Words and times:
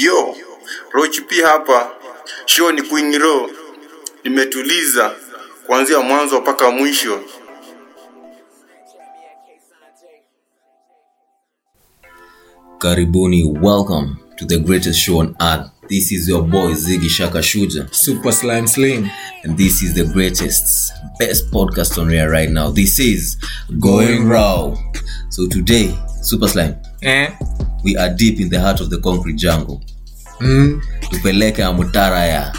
Yo, 0.00 0.34
Roach 0.94 1.20
P 1.28 1.42
hapa. 1.42 1.78
Show 2.46 2.70
ni 2.72 2.82
Queen 2.82 3.18
Ro. 3.18 3.50
Nimetuliza 4.24 5.14
kuanzia 5.66 6.00
mwanzo 6.00 6.40
mpaka 6.40 6.70
mwisho. 6.70 7.20
Karibuni, 12.78 13.44
welcome 13.60 14.16
to 14.36 14.44
the 14.46 14.58
greatest 14.58 14.98
show 14.98 15.18
on 15.20 15.36
earth. 15.40 15.70
This 15.88 16.10
is 16.12 16.28
your 16.28 16.42
boy 16.42 16.72
Ziggy 16.74 17.08
Shaka 17.08 17.38
Shuja, 17.42 17.92
Super 17.94 18.32
Slime 18.32 18.66
Slim. 18.66 19.10
and 19.44 19.58
this 19.58 19.82
is 19.82 19.94
the 19.94 20.04
greatest, 20.04 20.92
best 21.18 21.50
podcast 21.50 21.98
on 22.00 22.12
air 22.12 22.30
right 22.30 22.50
now. 22.50 22.70
This 22.70 22.98
is 22.98 23.36
Going 23.80 24.28
Raw. 24.28 24.74
So 25.30 25.48
today, 25.48 25.94
Super 26.22 26.48
Slime, 26.48 26.76
Eh? 27.02 27.30
We 27.84 27.96
are 27.96 28.14
deep 28.14 28.40
in 28.40 28.48
the 28.50 28.58
heart 28.60 28.80
of 28.80 28.88
the 28.90 28.98
concrete 28.98 29.36
jungle. 29.36 29.80
Mm. 30.40 30.80
Tupeleke 31.10 31.64
Amutara 31.64 32.26
ya 32.26 32.52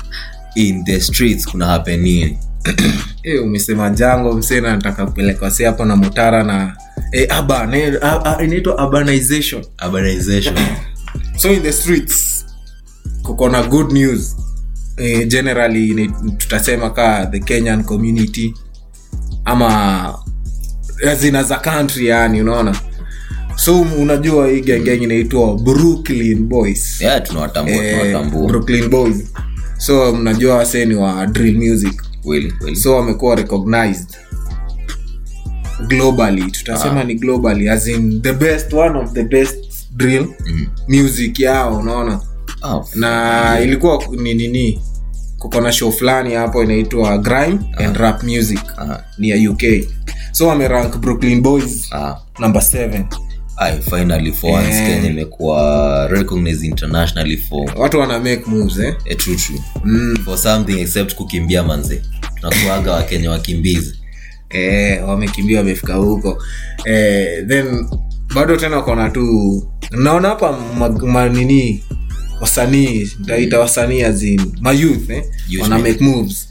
in 0.55 0.84
the 0.86 1.00
streets 1.00 1.45
kuna 1.45 1.66
happen 1.66 2.02
nini? 2.02 2.38
Eh, 3.23 3.44
umesema 3.44 3.90
jango 3.90 4.34
msena 4.34 4.72
nataka 4.76 5.05
kupeleka 5.05 5.45
wasi 5.45 5.64
hapo 5.64 5.86
na 5.86 5.95
mutara 5.95 6.44
na 6.44 6.78
e, 7.12 7.28
inaitwa 8.44 8.86
urbanization 8.86 9.66
Urbanization. 9.86 10.55
so 11.38 11.52
in 11.52 11.62
the 11.64 11.72
streets 11.73 12.45
kuko 13.22 13.50
na 13.50 13.64
good 13.64 13.92
news 13.92 14.36
e, 14.98 15.26
generally 15.26 16.12
tutasema 16.38 16.90
ka 16.90 17.26
the 17.26 17.40
kenyan 17.40 17.84
community 17.84 18.53
ama 19.45 20.20
zina 21.20 21.44
za 21.44 21.55
country 21.58 22.05
yani 22.08 22.42
unaona 22.42 22.76
so 23.55 23.81
unajua 23.81 24.48
hii 24.49 24.62
gengeng 24.62 25.02
inaitwa 25.02 25.55
brooklyn 25.57 26.48
boys. 26.48 27.02
Yeah, 27.02 27.23
tunawatambua, 27.23 27.75
Eh, 27.75 27.99
tunawatambua. 27.99 28.48
brooklyn 28.48 28.89
boys. 28.89 29.23
So 29.77 30.16
mnajua 30.16 30.55
waseni 30.55 30.95
wa 30.95 31.25
drill 31.28 31.58
music. 31.69 32.02
Kweli, 32.23 32.52
kweli. 32.52 32.75
so 32.75 32.95
wamekuwa 32.95 33.36
recognized. 33.36 34.08
Globally. 35.88 36.52
Tutasema 36.52 37.03
ni 37.03 37.16
globally 37.16 37.69
as 37.69 37.88
in 37.88 38.22
the 38.22 38.33
best 38.33 38.73
one 38.73 39.00
of 39.00 39.11
the 39.13 39.23
best 39.23 39.56
drill 39.95 40.28
mm. 40.45 40.67
music 40.88 41.39
yao 41.39 41.78
unaona? 41.78 42.22
Oh, 42.63 42.85
na 42.95 43.59
ilikuwa 43.63 44.03
ni 44.22 44.33
nini? 44.33 44.81
Kuko 45.39 45.61
na 45.61 45.72
show 45.72 45.91
fulani 45.91 46.33
hapo 46.33 46.63
inaitwa 46.63 47.17
grime 47.17 47.59
and 47.78 47.97
rap 47.97 48.23
music. 48.23 48.59
Ah, 48.78 49.00
ni 49.17 49.30
ya 49.30 49.52
uk 49.52 49.61
so 50.31 50.47
wamerank 50.47 50.97
brooklyn 50.97 51.41
boys 51.41 51.94
ah. 51.94 52.16
number 52.39 52.61
7 52.61 53.03
Aye, 53.58 53.80
finally 53.82 54.32
for 54.32 54.52
once 54.52 54.70
Kenya 54.76 55.09
imekuwa 55.09 56.08
recognized 56.08 56.64
internationally 56.66 57.38
for 57.38 57.72
watu 57.78 58.00
wana 58.00 58.20
make 58.20 58.42
moves 58.48 58.80
eh? 58.80 58.96
a 59.12 59.16
true 59.16 59.36
true. 59.36 59.59
Mm. 59.86 60.16
for 60.26 60.38
something 60.38 60.80
except 60.82 61.16
kukimbia 61.16 61.64
manze. 61.64 62.02
Tunakuaga 62.36 62.92
wakenya 62.92 63.31
wakimbizi. 63.31 64.00
Eh, 64.50 65.08
wamekimbia 65.09 65.58
wamefika 65.59 65.94
huko. 65.94 66.44
Eh, 66.86 67.48
then 67.48 67.86
bado 68.36 68.58
tena 68.58 68.81
kona 68.81 69.09
tu 69.09 69.64
naona 69.92 70.28
hapa 70.30 70.52
ma- 70.80 70.90
ma- 70.90 71.30
wasanii 72.42 73.09
ntaita 73.20 73.59
wasanii 73.59 74.02
azin 74.02 74.42
mayouth 74.62 75.09
eh? 75.09 75.24
Wana 75.62 75.80
make 75.80 76.04
moves. 76.04 76.50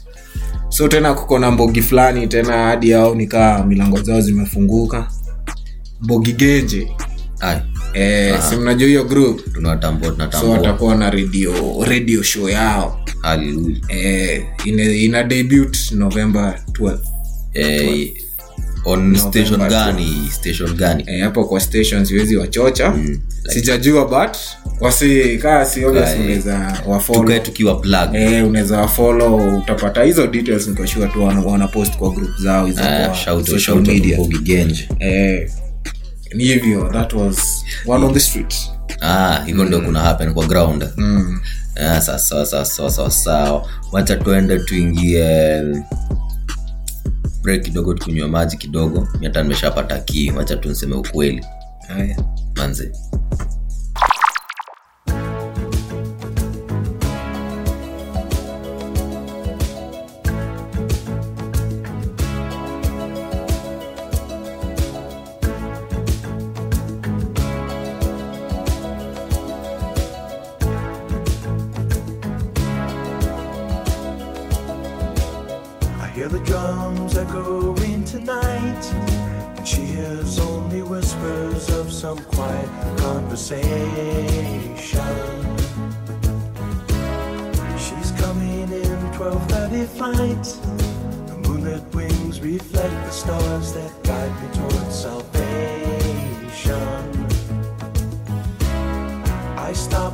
So 0.69 0.87
tena 0.87 1.13
kuko 1.13 1.39
na 1.39 1.51
mbogi 1.51 1.81
fulani 1.81 2.27
tena 2.27 2.53
hadi 2.63 2.89
yao 2.89 3.15
nikaa 3.15 3.63
milango 3.63 4.01
zao 4.01 4.21
zimefunguka 4.21 5.07
Aye, 7.39 7.61
eh, 7.93 8.39
si 8.49 8.55
mnajua 8.55 8.87
hiyo 8.87 9.03
group? 9.03 9.53
Tunawatambua 9.53 10.07
so 10.09 10.13
tunatambua 10.15 10.49
watakuwa 10.57 10.95
na 10.95 11.09
radio 11.09 11.53
radio 11.85 12.23
show 12.23 12.49
yao. 12.49 12.99
Hallelujah. 13.21 13.79
eh, 13.89 14.43
ina, 14.65 14.83
ina 14.83 15.23
debut 15.23 15.77
november 15.91 16.59
12 16.71 16.97
eh, 17.53 18.13
on 18.85 19.15
station 19.15 19.69
gani? 19.69 20.29
Station 20.31 20.73
gani? 20.75 21.03
Eh, 21.07 21.23
hapo 21.23 21.45
kwa 21.45 21.59
station 21.59 22.05
siwezi 22.05 22.35
wachocha. 22.35 22.91
Mm, 22.91 23.19
sijajua 23.49 24.05
but 24.07 24.37
wasi 24.79 25.37
kaa 25.37 25.65
si 25.65 25.85
obvious 25.85 26.07
Aye. 26.09 26.19
unaweza 26.23 26.81
tukae 27.13 27.39
tukiwa 27.39 27.75
plug 27.75 28.15
eh, 28.15 28.47
unaweza 28.47 28.77
wafollow 28.77 29.57
utapata 29.57 30.03
hizo 30.03 30.27
details 30.27 30.67
nikoshua 30.67 31.07
tu 31.07 31.23
wana, 31.23 31.39
wana 31.41 31.67
post 31.67 31.97
kwa 31.97 32.11
group 32.11 32.37
zao 32.41 32.65
hizo 32.65 32.81
Ah, 32.83 33.05
kwa 33.07 33.15
shout 33.15 33.37
out, 33.37 33.45
social 33.45 33.59
shout 33.61 33.77
out 33.77 33.87
media. 33.87 34.17
Genje. 34.43 34.89
eh, 34.99 35.51
ni 36.35 36.43
hivyo 36.43 36.89
that 36.93 37.13
was 37.13 37.65
one 37.87 38.05
on 38.05 38.13
the 38.13 38.19
street 38.19 38.55
ah 39.01 39.43
hivyo 39.45 39.65
ndio 39.65 39.81
kuna 39.81 39.99
happen 39.99 40.33
kwa 40.33 40.45
ground. 40.45 40.89
Mm. 40.97 41.41
Ah, 41.75 42.01
sawa 42.01 42.19
sawa 42.19 42.45
sawa 42.65 42.89
sawa 42.91 43.11
sawa 43.11 43.67
wacha 43.91 44.15
tuende 44.15 44.59
tuingie 44.59 45.61
break 47.41 47.63
kidogo 47.63 47.93
tukunywa 47.93 48.27
maji 48.27 48.57
kidogo. 48.57 49.07
Mi 49.19 49.25
hata 49.25 49.43
nimeshapata 49.43 49.99
kii 49.99 50.31
wacha 50.31 50.55
tunseme 50.55 50.95
ukweli. 50.95 51.45
Haya. 51.87 52.17
manze 52.55 52.91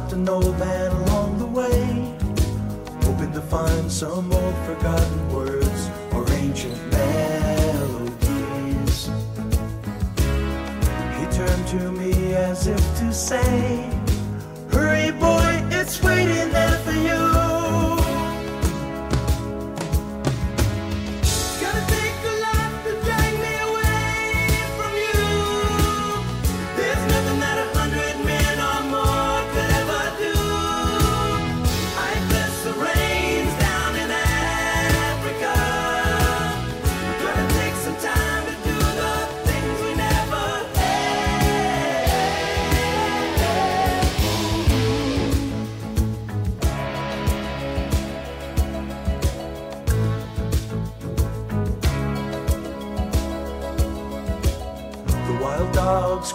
stopped 0.09 0.13
an 0.13 0.29
old 0.29 0.57
man 0.59 0.91
along 0.91 1.37
the 1.37 1.45
way 1.45 2.15
hoping 3.03 3.31
to 3.31 3.41
find 3.41 3.91
some 3.91 4.31
old 4.31 4.55
forgotten 4.65 5.33
words 5.33 5.89
or 6.13 6.25
ancient 6.33 6.77
melodies. 6.91 8.19
He 11.17 11.25
turned 11.37 11.67
to 11.67 11.91
me 11.91 12.33
as 12.33 12.67
if 12.67 12.81
to 12.99 13.13
say, 13.13 13.89
Hurry, 14.71 15.11
boy, 15.11 15.63
it's 15.71 16.01
waiting 16.01 16.51
there 16.51 16.79
for 16.79 16.91
you. 16.91 17.38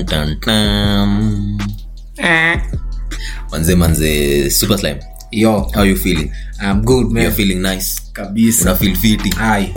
Dun. 0.00 1.58
manze 3.50 3.74
manze 3.74 4.50
super 4.50 4.78
slime. 4.78 5.00
Yo. 5.30 5.68
How 5.74 5.82
you 5.84 5.96
feeling? 5.96 6.32
I'm 6.60 6.82
good 6.82 7.10
man. 7.10 7.22
You're 7.22 7.32
feeling 7.32 7.62
nice. 7.62 8.00
Kabisa. 8.12 8.62
Una 8.62 8.74
feel 8.74 8.96
fiti? 8.96 9.30
Ai 9.40 9.74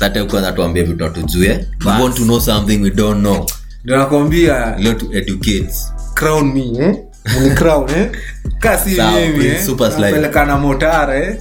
sasa 0.00 0.24
kwanza 0.24 0.52
tuambie 0.52 0.82
vitu 0.82 1.04
hatujue. 1.04 1.66
We 1.84 1.92
want 2.02 2.16
to 2.16 2.24
know 2.24 2.40
something 2.40 2.82
we 2.82 2.90
don't 2.90 3.20
know. 3.20 3.46
Ndio 3.84 3.96
nakwambia. 3.96 4.76
Leo 4.78 4.94
to 4.94 5.06
educate. 5.12 5.70
Crown 6.14 6.52
me 6.52 6.78
eh? 6.78 6.96
Ni 7.42 7.50
crown 7.54 7.90
eh? 7.90 8.10
Kasi 8.58 8.90
mimi 8.90 9.46
eh? 9.46 9.64
Super 9.66 9.92
Slime. 9.92 10.12
pelekana 10.12 10.58
motare 10.58 11.26
eh? 11.26 11.36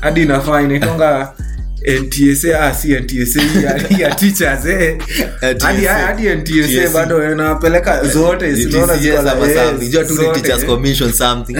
Hadi 0.00 0.22
inafaa 0.22 0.62
inaitanga 0.62 1.32
NTSA 1.86 2.60
ah, 2.60 2.74
si 2.74 2.94
NTSA 2.94 3.40
ya- 3.64 3.98
ya 3.98 4.14
teachers 4.14 4.66
eh. 4.66 4.98
Hadi 5.60 5.84
hadi 5.84 6.28
NTSA 6.28 6.88
bado 6.94 7.32
inapeleka 7.32 8.04
zote 8.04 8.50
It 8.52 8.58
is 8.58 8.64
sinaona 8.64 8.92
yes 8.92 9.02
ziko 9.02 9.22
na- 9.22 9.32
ama 9.32 9.46
something. 9.54 9.88
Jua 9.88 10.04
tu 10.04 10.12
ni 10.22 10.28
teachers 10.32 10.64
commission 10.66 11.12
something. 11.12 11.56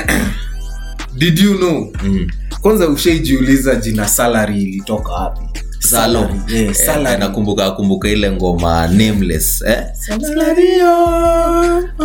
Did 1.19 1.39
you 1.39 1.55
know? 1.59 1.93
Mm. 2.05 2.31
kwanza 2.61 2.89
ushaijiuliza 2.89 3.75
jina 3.75 4.09
salary 4.09 4.63
ilitoka 4.63 5.13
wapi. 5.13 5.41
Eh, 6.55 6.75
Eh, 7.13 7.19
nakumbuka 7.19 7.65
akumbuka 7.67 8.09
ile 8.09 8.31
ngoma 8.33 8.87
nameless 8.89 9.63
eh? 9.67 9.83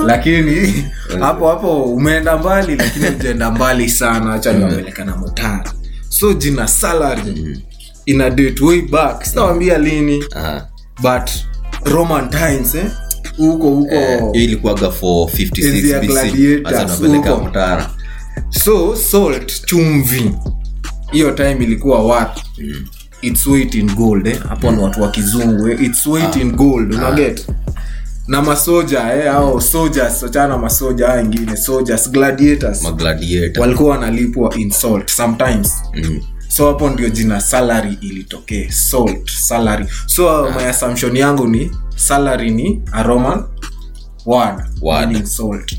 lakini 0.05 0.83
hapo 1.19 1.47
hapo 1.49 1.83
umeenda 1.83 2.37
mbali 2.37 2.75
lakini 2.75 3.07
ujaenda 3.07 3.51
mbali 3.51 3.89
sana 3.89 4.33
acha 4.33 4.53
niwapelekana 4.53 5.15
motara 5.15 5.73
so 6.09 6.33
jina 6.33 6.67
salary 6.67 7.59
ina 8.05 8.29
date 8.29 8.63
way 8.65 8.81
back 8.81 9.23
sitawambia 9.23 9.77
lini 9.77 10.23
Aha. 10.35 10.67
but 11.01 11.29
roman 11.85 12.29
times 12.29 12.75
eh? 12.75 12.85
huko 13.37 13.69
huko 13.69 13.93
Eh, 13.95 14.21
ilikuwaga 14.33 14.91
for 14.91 15.29
56 15.29 15.67
Enzi 15.67 15.89
ya 15.89 15.99
BC. 15.99 16.07
gladiators, 16.07 16.75
Sasa 16.77 16.93
napeleka 17.03 17.29
huko. 17.31 17.45
mtara 17.49 17.89
so 18.49 18.95
salt 18.95 19.65
chumvi 19.65 20.31
hiyo 21.11 21.31
time 21.31 21.51
ilikuwa 21.63 22.03
what 22.05 22.39
its 23.21 23.47
weight 23.47 23.75
in 23.75 23.91
gold 23.95 24.27
eh? 24.27 24.39
hapo 24.49 24.71
ni 24.71 24.77
watu 24.83 25.01
wa 25.01 25.11
kizungu 25.11 25.67
eh? 25.69 25.81
its 25.81 26.07
weight 26.07 26.35
in 26.35 26.51
gold 26.51 26.93
unaget 26.93 27.47
na 28.27 28.41
masoja 28.41 29.13
eh? 29.15 29.35
au 29.35 29.61
soldiers 29.61 30.23
wachana 30.23 30.57
masoja 30.57 31.07
wengine 31.09 31.57
soldiers 31.57 32.11
gladiators 32.11 32.83
magladiator 32.83 33.61
walikuwa 33.61 33.89
wanalipwa 33.91 34.55
in 34.57 34.71
salt 34.71 35.11
sometimes 35.11 35.73
Mm. 35.93 36.19
So 36.47 36.67
hapo 36.67 36.89
ndio 36.89 37.09
jina 37.09 37.41
salary 37.41 37.97
ilitokee. 38.01 38.69
Salt 38.71 39.29
salary. 39.31 39.85
So 40.05 40.51
my 40.51 40.69
assumption 40.69 41.17
yangu 41.17 41.47
ni 41.47 41.71
salary 41.95 42.51
ni 42.51 42.81
a 42.91 43.03
roman 43.03 43.43
word, 44.25 44.63
Word. 44.81 45.07
meaning 45.07 45.25
salt. 45.25 45.75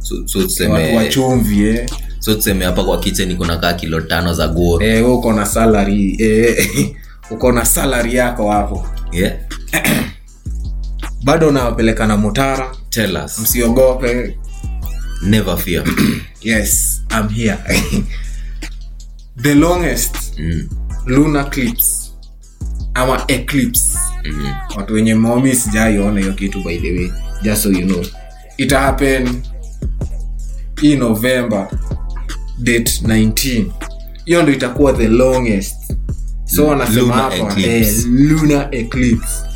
So, 0.00 0.14
so 0.26 0.38
watu 0.38 0.48
tuseme 0.48 1.08
chumvi 1.08 1.68
eh? 1.68 1.86
so 2.18 2.34
tuseme 2.34 2.64
hapa 2.64 2.84
kwa 2.84 3.00
kitchen 3.00 3.36
kuna 3.36 3.56
kaa 3.56 3.72
kilo 3.72 4.00
tano 4.00 4.34
za 4.34 4.48
guo. 4.48 4.82
Eh, 4.82 4.94
wewe 5.04 5.12
uko 5.12 5.32
na 5.32 5.46
salary 5.46 6.16
eh, 6.18 6.56
uko 7.30 7.52
na 7.52 7.64
salary 7.64 8.14
yako 8.14 8.50
hapo. 8.50 8.86
Yeah? 9.12 9.32
bado 11.24 11.48
unawapeleka 11.48 12.06
na 12.06 12.16
mutara. 12.16 12.74
Tell 12.90 13.16
us. 13.24 13.38
Msiogope. 13.38 14.38
Never 15.22 15.56
fear. 15.58 15.84
Yes 16.42 17.02
I'm 17.10 17.28
here 17.28 17.58
the 19.42 19.54
longest 19.54 20.38
mm. 20.38 20.68
lunar 21.06 21.50
clips 21.50 22.14
ama 22.94 23.24
eclipse. 23.28 23.98
Mm. 24.24 24.46
watu 24.76 24.94
wenye 24.94 25.14
momi 25.14 25.54
sijaiona 25.54 26.20
hiyo 26.20 26.32
kitu 26.32 26.64
by 26.64 26.78
the 26.78 26.92
way 26.98 27.10
just 27.42 27.62
so 27.62 27.70
you 27.72 27.86
know. 27.86 28.04
It 28.56 28.72
happen 28.72 29.42
hii 30.80 30.96
november 30.96 31.68
date 32.58 33.00
19 33.02 33.64
hiyo 34.24 34.42
ndo 34.42 34.52
itakuwa 34.52 34.92
the 34.92 35.08
longest. 35.08 35.76
So 36.44 36.66
wanasema 36.66 37.00
Lunar 37.02 37.30
hapa 37.38 37.60
eh, 37.60 38.04
lunar 38.06 38.68
eclipse 38.72 39.47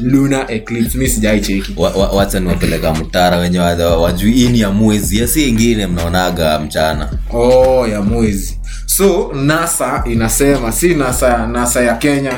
lunar 0.00 0.52
eclipse 0.52 0.98
mi 0.98 1.08
sijaicheki 1.08 1.72
Wa- 1.76 1.90
wa- 1.90 2.08
wacha 2.10 2.40
niwapeleka 2.40 2.94
mtara 2.94 3.36
wenye 3.36 3.58
wajui 3.58 4.32
hii 4.32 4.48
ni 4.48 4.60
ya 4.60 4.70
mwezi. 4.70 5.18
Yasi 5.20 5.48
ingine 5.48 5.86
mnaonaga 5.86 6.58
mchana. 6.58 7.10
Oh 7.32 7.86
ya 7.86 8.02
mwezi. 8.02 8.58
So 8.86 9.32
nasa 9.34 10.04
inasema 10.12 10.72
si 10.72 10.94
nasa 10.94 11.46
nasa 11.46 11.80
ya 11.82 11.94
kenya. 11.94 12.32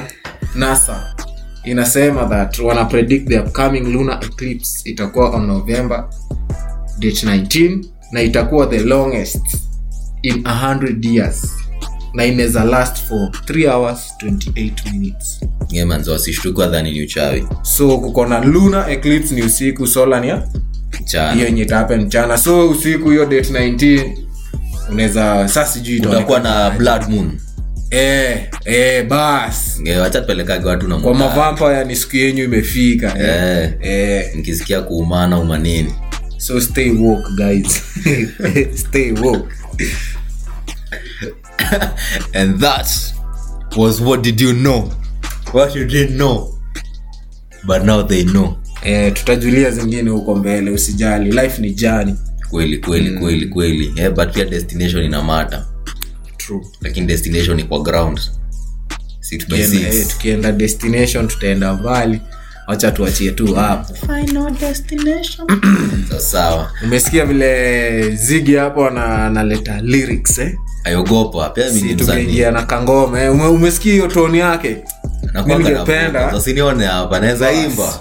Nasa 0.55 1.15
inasema 1.65 2.25
that 2.25 2.59
wana 2.59 2.85
predict 2.85 3.29
the 3.29 3.39
upcoming 3.41 3.81
lunar 3.81 4.19
eclipse 4.25 4.91
itakuwa 4.91 5.31
on 5.31 5.47
november 5.47 6.05
date 6.99 7.27
19 7.27 7.85
na 8.13 8.23
itakuwa 8.23 8.67
the 8.67 8.79
longest 8.79 9.41
in 10.23 10.35
100 10.43 11.07
years 11.15 11.49
na 12.15 12.25
inaweza 12.25 12.65
last 12.65 12.97
for 13.09 13.29
3 13.29 13.71
hours 13.73 14.15
28 14.25 14.93
minutes. 14.93 15.41
Ngemanza 15.73 16.13
wasishtukwa 16.13 16.67
dhani 16.67 16.93
ni 16.93 17.03
uchawi. 17.03 17.45
So 17.63 17.99
kuko 17.99 18.27
na 18.27 18.41
lunar 18.45 18.91
eclipse 18.93 19.35
ni 19.35 19.43
usiku 19.43 19.87
solania 19.87 20.43
hiyo 21.35 21.47
yenye 21.47 21.63
itahappen 21.63 22.01
mchana. 22.01 22.39
So 22.39 22.71
usiku 22.71 23.11
hiyo 23.11 23.27
date 23.27 23.53
19 23.53 24.17
unaweza 24.91 25.49
saa 25.49 25.65
sijui 25.65 26.01
utakuwa 26.01 26.41
na 26.41 26.71
blood 26.71 27.09
moon. 27.09 27.31
Eh, 27.91 28.49
eh, 28.65 29.07
bas. 29.07 29.81
Nge, 29.81 29.97
watu 29.97 30.89
na 30.89 30.97
kwa 30.99 31.15
mavampaya 31.15 31.85
ni 31.85 31.97
siku 31.97 32.17
yenyu 32.17 32.45
imefika 32.45 33.19
eh. 33.19 33.63
Eh, 33.65 33.73
Eh, 33.81 34.37
nikisikia 34.37 34.83
kuumana 34.83 35.39
umanini. 35.39 35.95
So 36.39 36.61
stay 36.61 36.91
woke 36.91 37.29
guys. 37.37 37.83
Stay 38.89 39.13
woke 39.13 39.49
and 42.35 42.61
that 42.61 42.87
was 43.77 44.01
what 44.01 44.23
did 44.23 44.41
you 44.41 44.53
know? 44.53 44.91
What 45.53 45.75
you 45.77 45.85
didn't 45.85 46.17
know. 46.17 46.49
But 47.65 47.85
now 47.85 48.03
they 48.03 48.25
know. 48.25 48.57
Eh, 48.85 49.13
tutajulia 49.13 49.71
zingine 49.71 50.11
huko 50.11 50.35
mbele 50.37 50.71
usijali. 50.71 51.33
Life 51.33 51.63
ni 51.63 51.73
jani 51.75 52.17
kweli 52.51 52.79
kweli 52.79 53.19
kweli 53.19 53.47
kweli. 53.47 53.93
Yeah, 53.97 54.13
but 54.13 54.35
pia 54.35 54.45
destination 54.45 55.05
ina 55.05 55.23
mata 55.23 55.67
lakini 56.81 57.07
destination 57.07 57.57
ni 57.57 57.65
kwa 57.65 57.83
ground. 57.83 58.21
Tukienda, 59.39 59.89
eh, 59.97 60.07
tukienda 60.09 60.53
destination 60.53 61.29
tutaenda 61.29 61.75
mbali. 61.75 62.21
Wacha 62.69 62.91
tuachie 62.91 63.31
tu 63.31 63.55
hapo. 63.55 63.95
So, 66.31 66.67
umesikia 66.85 67.25
vile 67.27 68.17
zigi 68.17 68.55
hapo 68.55 68.87
ana- 68.87 69.27
analeta 69.27 69.81
lyrics 69.81 70.39
eh? 70.39 70.55
Ayogopa 70.85 71.49
pia 71.51 71.65
mi 71.71 71.81
ni 71.81 71.95
msanii 71.95 72.25
na 72.51 72.63
kangome. 72.63 73.29
Umesikia 73.29 73.93
hiyo 73.93 74.09
toni 74.09 74.39
yake? 74.39 74.77
Ningependa- 75.35 76.21
focus. 76.31 76.45
hapa 76.87 77.21
naweza 77.21 77.53
imba 77.53 77.95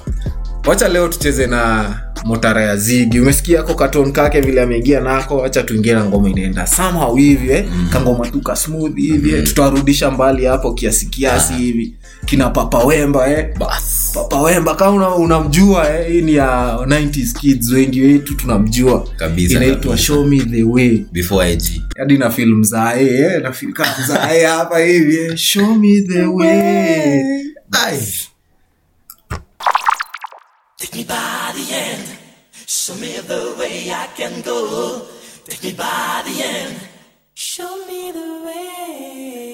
wacha 0.66 0.88
leo 0.88 1.08
tucheze 1.08 1.48
na 1.48 1.90
motara 2.26 2.62
ya 2.64 2.78
zigi 2.78 3.20
umesikia 3.20 3.60
ako 3.60 3.74
katon 3.76 4.12
kake 4.12 4.42
vile 4.42 4.62
ameingia 4.62 5.00
nako 5.00 5.38
wacha 5.38 5.64
tuingie 5.64 5.94
na 5.94 6.06
ngoma 6.06 6.30
inaenda 6.30 6.68
somehow 6.68 7.16
hivi 7.16 7.50
eh? 7.52 7.66
kangoma 7.94 8.28
tu 8.30 8.42
ka 8.42 8.56
smooth 8.56 8.96
hivi 8.96 9.32
eh? 9.34 9.44
tutawarudisha 9.44 10.12
mbali 10.12 10.46
hapo 10.46 10.74
kiasi 10.74 11.06
kiasi 11.06 11.54
hivi 11.54 11.96
kina 12.26 12.50
papa 12.50 12.78
wemba 12.84 13.30
eh? 13.32 13.58
bas 13.60 14.12
papa 14.14 14.42
wemba 14.42 14.76
kama 14.76 14.92
una- 15.16 15.16
hii 15.16 16.18
eh? 16.18 16.24
ni 16.24 16.36
ya 16.36 16.78
90s 16.86 17.40
kids 17.40 17.72
wengi 17.72 18.02
wetu 18.02 18.36
tunamjua 18.36 19.08
inaitwa 19.56 19.98
show 19.98 20.26
me 20.26 20.40
the 20.40 20.64
way 20.64 21.04
before 21.12 21.54
ig 21.54 21.62
hadi 21.98 22.18
na 22.18 22.30
film 22.30 22.64
zae 22.64 23.06
eh? 23.08 23.42
na 23.42 23.52
film 23.52 23.74
kama 23.74 24.08
zae 24.08 24.46
hapa 24.46 24.80
hivi 24.80 25.18
eh? 25.18 25.36
show 25.36 25.76
me 25.76 26.02
the 26.02 26.24
way 26.26 27.22
Ai. 27.72 27.98
Take 30.82 30.96
me 30.96 31.04
by 31.04 31.52
the 31.54 31.68
end. 31.72 32.18
Show 32.66 32.96
me 32.96 33.16
the 33.20 33.56
way 33.60 33.92
I 33.92 34.08
can 34.18 34.42
go. 34.42 35.06
Take 35.46 35.64
me 35.64 35.74
by 35.74 36.24
the 36.26 36.44
end. 36.44 36.76
Show 37.36 37.86
me 37.86 38.12
the 38.12 38.42
way. 38.44 39.51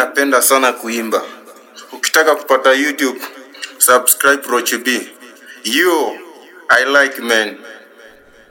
Napenda 0.00 0.42
sana 0.42 0.72
kuimba 0.72 1.22
ukitaka 1.92 2.34
kupata 2.36 2.72
youtube 2.72 3.20
subscribe 3.78 4.42
roche 4.50 4.78
b 4.78 4.90
yo 5.64 6.12
i 6.68 6.84
like 6.84 7.22
men. 7.22 7.56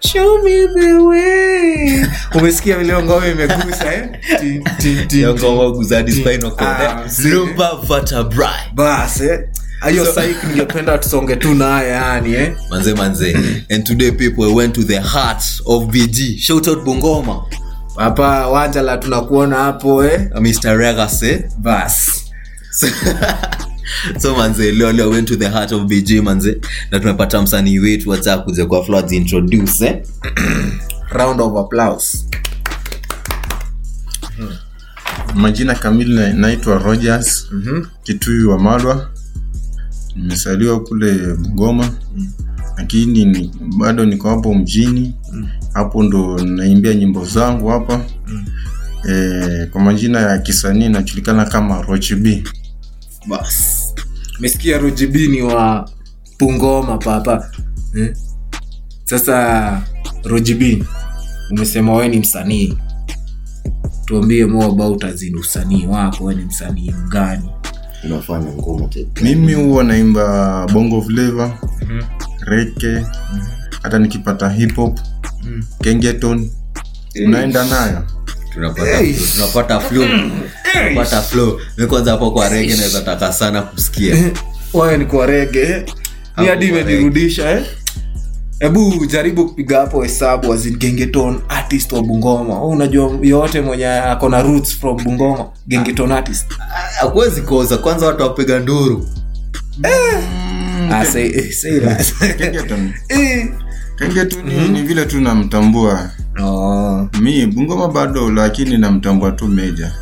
Show 0.01 0.44
me 0.44 0.68
the 0.68 0.94
way. 0.94 2.06
umesikia 2.36 2.77
vile 2.77 3.03
ngoma 3.03 3.27
imegusa 3.27 3.94
eh? 3.94 4.10
Ti 4.39 4.62
ti 4.82 5.06
ti. 5.08 5.25
Ngoma 5.27 5.72
kuzadi 5.75 6.12
spinal 6.12 6.51
cord, 6.51 7.06
mzee. 7.06 7.29
Lumbar 7.29 7.77
bas 8.74 9.22
eh? 9.22 9.39
hiyo 9.89 10.06
So- 10.06 10.13
saik 10.13 10.44
ningependa 10.44 10.98
tusonge 10.98 11.36
tu 11.36 11.53
naye 11.56 11.89
yani 11.89 12.34
eh? 12.34 12.53
manze 12.70 12.94
manze 12.94 13.34
and 13.70 13.84
today 13.86 14.12
people 14.12 14.53
went 14.56 14.75
to 14.75 14.84
the 14.84 15.00
heart 15.00 15.44
of 15.65 15.84
bg 15.86 16.38
shout 16.39 16.68
out 16.68 16.79
bungoma 16.84 17.44
hapa 18.00 18.48
wanjala 18.48 18.98
tunakuona 18.98 19.56
hapo 19.56 20.06
eh? 20.06 20.29
mr 20.41 20.77
regas 20.77 21.24
eh? 21.24 21.44
bas. 21.58 22.10
So 24.20 24.36
manze 24.36 24.72
leo 24.72 24.91
leo 24.91 25.10
went 25.10 25.27
to 25.27 25.36
the 25.36 25.50
heart 25.50 25.72
of 25.72 25.82
bg 25.88 26.22
manze. 26.24 26.58
Na 26.91 27.00
tumepata 27.00 27.41
msanii 27.41 27.79
wetu 27.79 28.10
wacha 28.10 28.38
kuja 28.38 28.65
kwa 28.65 28.86
floods 28.86 29.12
introduce 29.12 29.86
eh? 29.86 30.03
round 31.12 31.41
of 31.41 31.58
applause. 31.58 32.25
Majina 35.36 35.75
kamili 35.75 36.34
naitwa 36.34 36.77
rogers. 36.77 37.48
Mhm. 37.51 37.86
kitui 38.03 38.44
wa 38.44 38.60
malwa. 38.60 39.10
Nimesaliwa 40.15 40.79
kule 40.84 41.13
bugoma 41.36 41.89
lakini 42.77 43.25
ni, 43.25 43.51
bado 43.77 44.06
niko 44.06 44.29
hapo 44.29 44.53
mjini 44.53 45.15
hapo 45.73 46.03
ndo 46.03 46.38
naimbia 46.45 46.93
nyimbo 46.93 47.25
zangu 47.25 47.67
hapa. 47.67 48.01
E, 49.09 49.65
kwa 49.65 49.81
majina 49.81 50.19
ya 50.19 50.38
kisanii 50.38 50.89
najulikana 50.89 51.45
kama 51.45 51.81
roch 51.81 52.13
b. 52.13 52.43
Bas. 53.27 53.93
Mesikia 54.39 54.77
ni 55.27 55.41
wa 55.41 55.89
pungoma 56.38 56.97
papa 56.97 57.51
eh? 57.95 58.15
sasa 59.05 59.81
rojibi 60.23 60.85
umesema 61.51 61.93
we 61.93 62.07
ni 62.07 62.19
msanii. 62.19 62.77
Tuambie 64.05 64.45
more 64.45 64.65
about 64.67 65.03
azini 65.03 65.35
usanii 65.35 65.85
wako 65.85 66.23
we 66.23 66.35
ni 66.35 66.45
msanii 66.45 66.91
mgani? 67.05 67.49
Unafanya 68.03 68.51
ngoma 68.51 68.89
mimi 69.21 69.53
huwa 69.53 69.83
naimba 69.83 70.67
bongo 70.73 71.01
flava 71.01 71.58
reke 72.39 73.05
hata 73.84 74.00
nikipata 74.00 74.50
hip 74.50 74.76
hop 74.76 75.00
kengeton 75.84 76.50
unaenda 77.26 77.63
nayo. 77.65 78.04
Tunapata 78.54 78.98
Hey. 78.98 79.13
tunapata 79.36 79.80
flow. 79.80 80.06
Tunapata 80.74 81.22
flow. 81.22 81.60
Mi 81.78 81.88
kwanza 81.88 82.12
hapo 82.12 82.32
kwa 82.32 82.50
rege 82.50 82.76
naweza 82.76 83.02
taka 83.02 83.34
sana 83.34 83.62
kusikia. 83.62 84.15
Wawe 84.74 84.98
ni 84.98 85.06
kwa 85.06 85.26
rege 85.26 85.60
eh? 85.62 85.86
mi 86.38 86.46
hadi 86.48 86.68
imenirudisha 86.68 87.52
eh? 87.52 87.65
hebu 88.60 89.06
jaribu 89.06 89.46
kupiga 89.50 89.80
hapo 89.80 90.04
hesabu 90.04 90.50
wazigengeton 90.50 91.42
artist 91.50 91.92
wa 91.92 92.02
bungoma. 92.04 92.54
Wewe 92.62 92.68
unajua 92.76 93.20
yote 93.22 93.62
mwenye 93.62 93.88
ako 93.88 94.30
na 94.30 94.42
roots 94.42 94.78
from 94.80 95.04
bungoma 95.04 95.46
gengeton 95.68 96.12
artist. 96.12 96.46
Akuwezi 97.02 97.42
koza. 97.42 97.78
Kwanza 97.78 98.06
watu 98.08 98.24
wapiga 98.24 98.60
nduru. 98.60 99.10
Ah, 100.92 101.06
say, 101.06 101.26
eh, 101.28 101.52
say 101.52 101.80
that. 101.80 102.13
kengeton 103.99 104.43
ni, 104.45 104.53
mm-hmm. 104.55 104.71
ni 104.73 104.81
vile 104.81 105.05
tu 105.05 105.21
namtambua. 105.21 106.09
Oh, 106.43 107.09
mi 107.21 107.45
bungoma 107.47 107.88
bado 107.88 108.31
lakini 108.31 108.77
namtambua 108.77 109.31
tu 109.31 109.47
meja. 109.47 109.93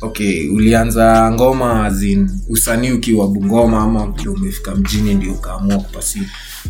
Okay 0.00 0.48
ulianza 0.50 1.32
ngoma 1.32 1.84
azin 1.86 2.30
usanii 2.48 2.90
ukiwa 2.92 3.28
bungoma 3.28 3.82
ama 3.82 4.06
vile 4.06 4.28
umefika 4.28 4.74
mjini 4.74 5.14
ndio 5.14 5.32
ukaamua 5.32 5.78
kupasi 5.78 6.22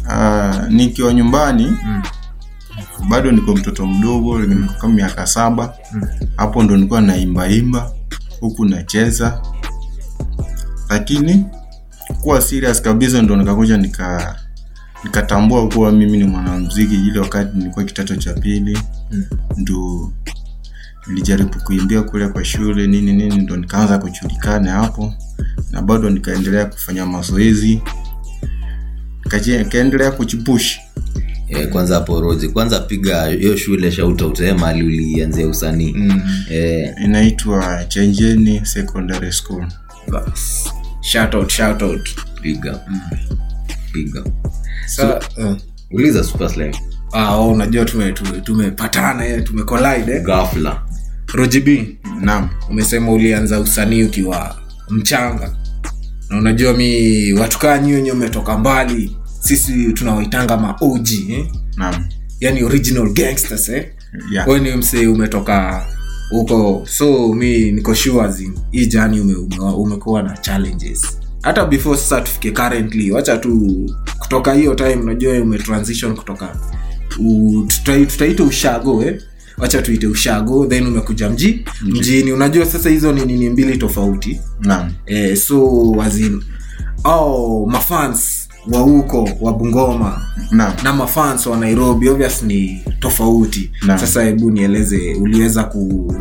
Uh, 0.06 0.68
nikiwa 0.70 1.14
nyumbani 1.14 1.72
bado 3.08 3.32
niko 3.32 3.52
mtoto 3.56 3.86
mdogo 3.86 4.38
niko 4.38 4.72
kama 4.80 4.94
miaka 4.94 5.26
saba. 5.26 5.74
Hapo 6.36 6.62
ndo 6.62 6.76
nilikuwa 6.76 7.00
naimbaimba 7.00 7.92
huku 8.40 8.64
nacheza. 8.64 9.42
Lakini 10.88 11.44
kuwa 12.22 12.40
serious 12.40 12.82
kabisa 12.82 13.22
ndo 13.22 13.36
nikakuja 13.36 13.76
nika 13.76 14.36
nikatambua 15.04 15.68
kuwa 15.68 15.92
mimi 15.92 16.18
ni 16.18 16.24
mwanamziki 16.24 16.94
ile 16.94 17.18
wakati 17.18 17.58
nilikuwa 17.58 17.84
kitato 17.84 18.16
cha 18.16 18.32
pili 18.32 18.78
ndo 19.56 20.12
nilijaribu 21.06 21.58
kuimbia 21.64 22.02
kule 22.02 22.28
kwa 22.28 22.44
shule 22.44 22.86
nini 22.86 23.12
nini 23.12 23.36
ndo 23.38 23.56
nikaanza 23.56 23.98
kujulikana 23.98 24.72
hapo 24.72 25.14
na 25.70 25.82
bado 25.82 26.10
nikaendelea 26.10 26.66
kufanya 26.66 27.06
mazoezi. 27.06 27.82
Kaendelea 29.28 29.62
nikaendelea 29.62 30.10
kujipush. 30.10 30.78
Eh, 31.48 31.68
kwanza 31.68 31.94
hapo 31.94 32.20
roji 32.20 32.48
kwanza 32.48 32.80
piga 32.80 33.26
hiyo 33.26 33.56
shule 33.56 33.92
shautout 33.92 34.40
eh, 34.40 34.58
mali 34.58 34.82
ulianzia 34.82 35.48
usanii. 35.48 35.92
Mm. 35.96 36.22
e. 36.50 36.94
inaitwa 37.04 37.84
chenjeni 37.84 38.66
secondary 38.66 39.32
school. 39.32 39.66
Bas. 40.12 40.68
Shout 41.00 41.34
out 41.34 41.50
shout 41.52 41.82
out. 41.82 42.08
Piga 42.42 42.80
piga 43.94 44.24
Sa, 44.86 45.20
uh, 45.38 45.56
uliza 45.90 46.24
super 46.24 46.50
slime 46.50 46.76
ah, 47.12 47.36
oh, 47.36 47.48
unajua 47.52 47.84
tume- 47.84 48.12
tume- 48.12 48.40
tumepatana 48.40 49.24
tume 49.26 49.42
tumecollide 49.42 50.12
eh? 50.12 50.22
naam 52.20 52.48
umesema 52.70 53.12
ulianza 53.12 53.60
usanii 53.60 54.02
ukiwa 54.04 54.56
mchanga 54.90 55.56
na 56.30 56.38
unajua 56.38 56.72
mi 56.74 57.32
watu 57.32 57.58
kaa 57.58 57.78
wenye 57.94 58.12
umetoka 58.12 58.58
mbali 58.58 59.16
sisi 59.40 59.92
tunawaitanga 59.92 60.56
maoji 60.56 61.24
og 61.24 61.30
eh? 61.30 61.46
naam 61.76 62.04
yani 62.40 62.64
original 62.64 63.12
gangsters 63.12 63.68
eh? 63.68 63.86
yeah. 64.32 64.48
we 64.48 64.60
ni 64.60 64.76
mse 64.76 65.06
umetoka 65.06 65.86
huko 66.30 66.86
so 66.90 67.32
mi 67.34 67.72
niko 67.72 67.94
sure 67.94 68.28
hii 68.70 68.86
jani 68.86 69.20
ume, 69.20 69.34
ume, 69.34 69.58
umekuwa 69.58 70.22
na 70.22 70.36
challenges 70.36 71.18
hata 71.44 71.64
before 71.66 71.96
sasa 71.98 72.20
tufike 72.20 72.50
currently 72.50 73.10
wacha 73.12 73.36
tu 73.38 73.70
kutoka 74.18 74.52
hiyo 74.52 74.74
time 74.74 74.94
unajua 74.94 75.32
umetransition 75.42 76.14
kutoka 76.16 76.56
tutaita 78.08 78.44
ushago 78.44 79.02
eh? 79.04 79.20
wacha 79.58 79.82
tuite 79.82 80.06
ushago 80.06 80.66
then 80.66 80.86
umekuja 80.86 81.30
mji. 81.30 81.64
Mjini 81.82 82.32
unajua 82.32 82.66
sasa 82.66 82.90
hizo 82.90 83.12
ni 83.12 83.24
nini 83.24 83.50
mbili 83.50 83.78
tofauti. 83.78 84.40
Naam. 84.60 84.90
Eh, 85.06 85.36
so 85.36 85.90
wazin 85.90 86.42
oh, 87.04 87.66
mafans 87.70 88.48
wa 88.72 88.80
huko 88.80 89.28
wa 89.40 89.52
bungoma. 89.52 90.26
Na, 90.50 90.74
na 90.82 90.92
mafans 90.92 91.46
wa 91.46 91.56
nairobi 91.56 92.08
obvious 92.08 92.42
ni 92.42 92.82
tofauti. 93.00 93.70
Na. 93.86 93.98
sasa 93.98 94.22
hebu 94.24 94.50
nieleze 94.50 95.14
uliweza 95.14 95.64
ku 95.64 96.14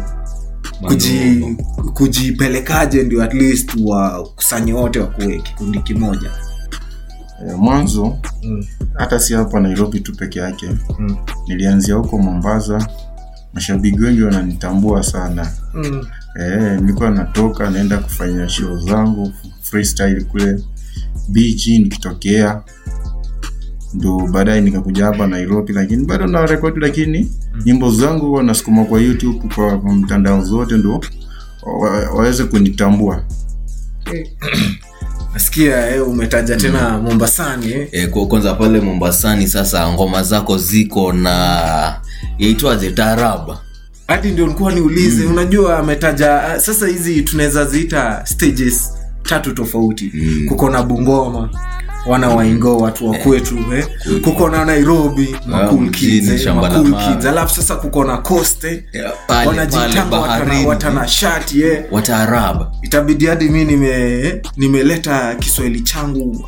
kuji, 0.82 1.46
kujipelekaje 1.94 3.04
ndio 3.04 3.24
at 3.24 3.34
least 3.34 3.70
wakusanyi 3.86 4.74
wote 4.74 5.00
wakuwe 5.00 5.40
kikundi 5.42 5.80
kimoja 5.80 6.32
e, 7.50 7.54
mwanzo 7.58 8.18
mm. 8.44 8.66
hata 8.94 9.20
si 9.20 9.34
hapa 9.34 9.60
nairobi 9.60 10.00
tu 10.00 10.16
peke 10.16 10.40
yake 10.40 10.70
Mm. 11.00 11.16
nilianzia 11.48 11.96
huko 11.96 12.18
mombasa 12.18 12.88
mashabiki 13.54 14.00
wengi 14.00 14.22
wananitambua 14.22 15.04
sana 15.04 15.52
Mm. 15.74 16.06
e, 16.40 16.76
nilikuwa 16.82 17.10
natoka 17.10 17.70
naenda 17.70 17.98
kufanya 17.98 18.50
show 18.50 18.78
zangu 18.80 19.34
freestyle 19.62 20.24
kule 20.24 20.60
beach 21.30 21.68
nikitokea 21.68 22.62
ndo 23.94 24.28
baadaye 24.32 24.62
nikakuja 24.62 25.06
hapa 25.06 25.28
nairobi 25.28 25.74
lakini 25.74 26.06
bado 26.06 26.28
na 26.28 26.46
rekodi 26.46 26.80
lakini 26.80 27.32
nyimbo 27.66 27.92
zangu 27.92 28.26
huwa 28.26 28.44
nasukuma 28.44 28.86
kwa 28.86 29.02
youtube 29.02 29.50
kwa, 29.56 29.78
mtandao 29.94 30.44
zote 30.44 30.78
ndo 30.78 31.02
waweze 32.16 32.44
kunitambua. 32.44 33.24
Nasikia 35.34 35.96
eh, 35.96 36.08
umetaja 36.08 36.56
tena 36.58 36.98
mombasani 37.00 37.72
eh? 37.72 37.88
eh, 37.92 38.10
kwa- 38.10 38.28
kwanza 38.28 38.54
pale 38.54 38.80
mombasani 38.82 39.48
sasa 39.48 39.94
ngoma 39.94 40.24
zako 40.24 40.58
ziko 40.58 41.14
na 41.14 41.32
yaitwaje? 42.40 42.92
Tarab 42.92 43.52
hadi 44.08 44.32
ndio 44.32 44.46
nilikuwa 44.46 44.72
niulize 44.72 45.26
unajua 45.26 45.80
ametaja 45.80 46.44
ah, 46.44 46.60
sasa 46.60 46.88
hizi 46.88 47.22
tunaweza 47.22 47.66
ziita 47.66 48.22
stages 48.26 48.94
tatu 49.24 49.52
tofauti. 49.54 50.12
Mm. 50.14 50.46
kuko 50.50 50.70
na 50.70 50.84
bungoma 50.84 51.50
wana 52.06 52.30
waingo 52.30 52.78
watu 52.78 53.10
wakwetu 53.10 53.58
eh? 53.76 53.88
kuko 54.24 54.50
na 54.50 54.66
nairobi 54.66 55.36
Ah, 55.46 55.48
makul 55.48 55.80
mjini, 55.82 56.22
kids, 56.22 56.46
eh, 57.26 57.30
alafu 57.30 57.56
sasa 57.56 57.76
kuko 57.76 58.04
na 58.04 58.18
coast 58.18 58.64
eh? 58.64 58.84
Yeah, 58.94 59.14
wanajitanga 59.48 60.20
watana, 60.20 60.68
watana 60.68 61.08
shati 61.08 61.62
eh? 61.64 61.84
itabidi 62.82 63.26
hadi 63.26 63.50
mi 63.50 63.66
nime 63.66 64.42
nimeleta 64.58 65.36
kiswahili 65.36 65.82
changu 65.82 66.46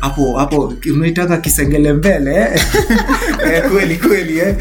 hapo 0.00 0.38
hapo 0.38 0.72
unaitaka 0.94 1.36
kisengele 1.36 1.92
mbele 1.92 2.34
eh? 2.36 2.62
eh, 3.54 3.70
kweli 3.70 3.96
kweli 3.96 4.38
eh? 4.38 4.56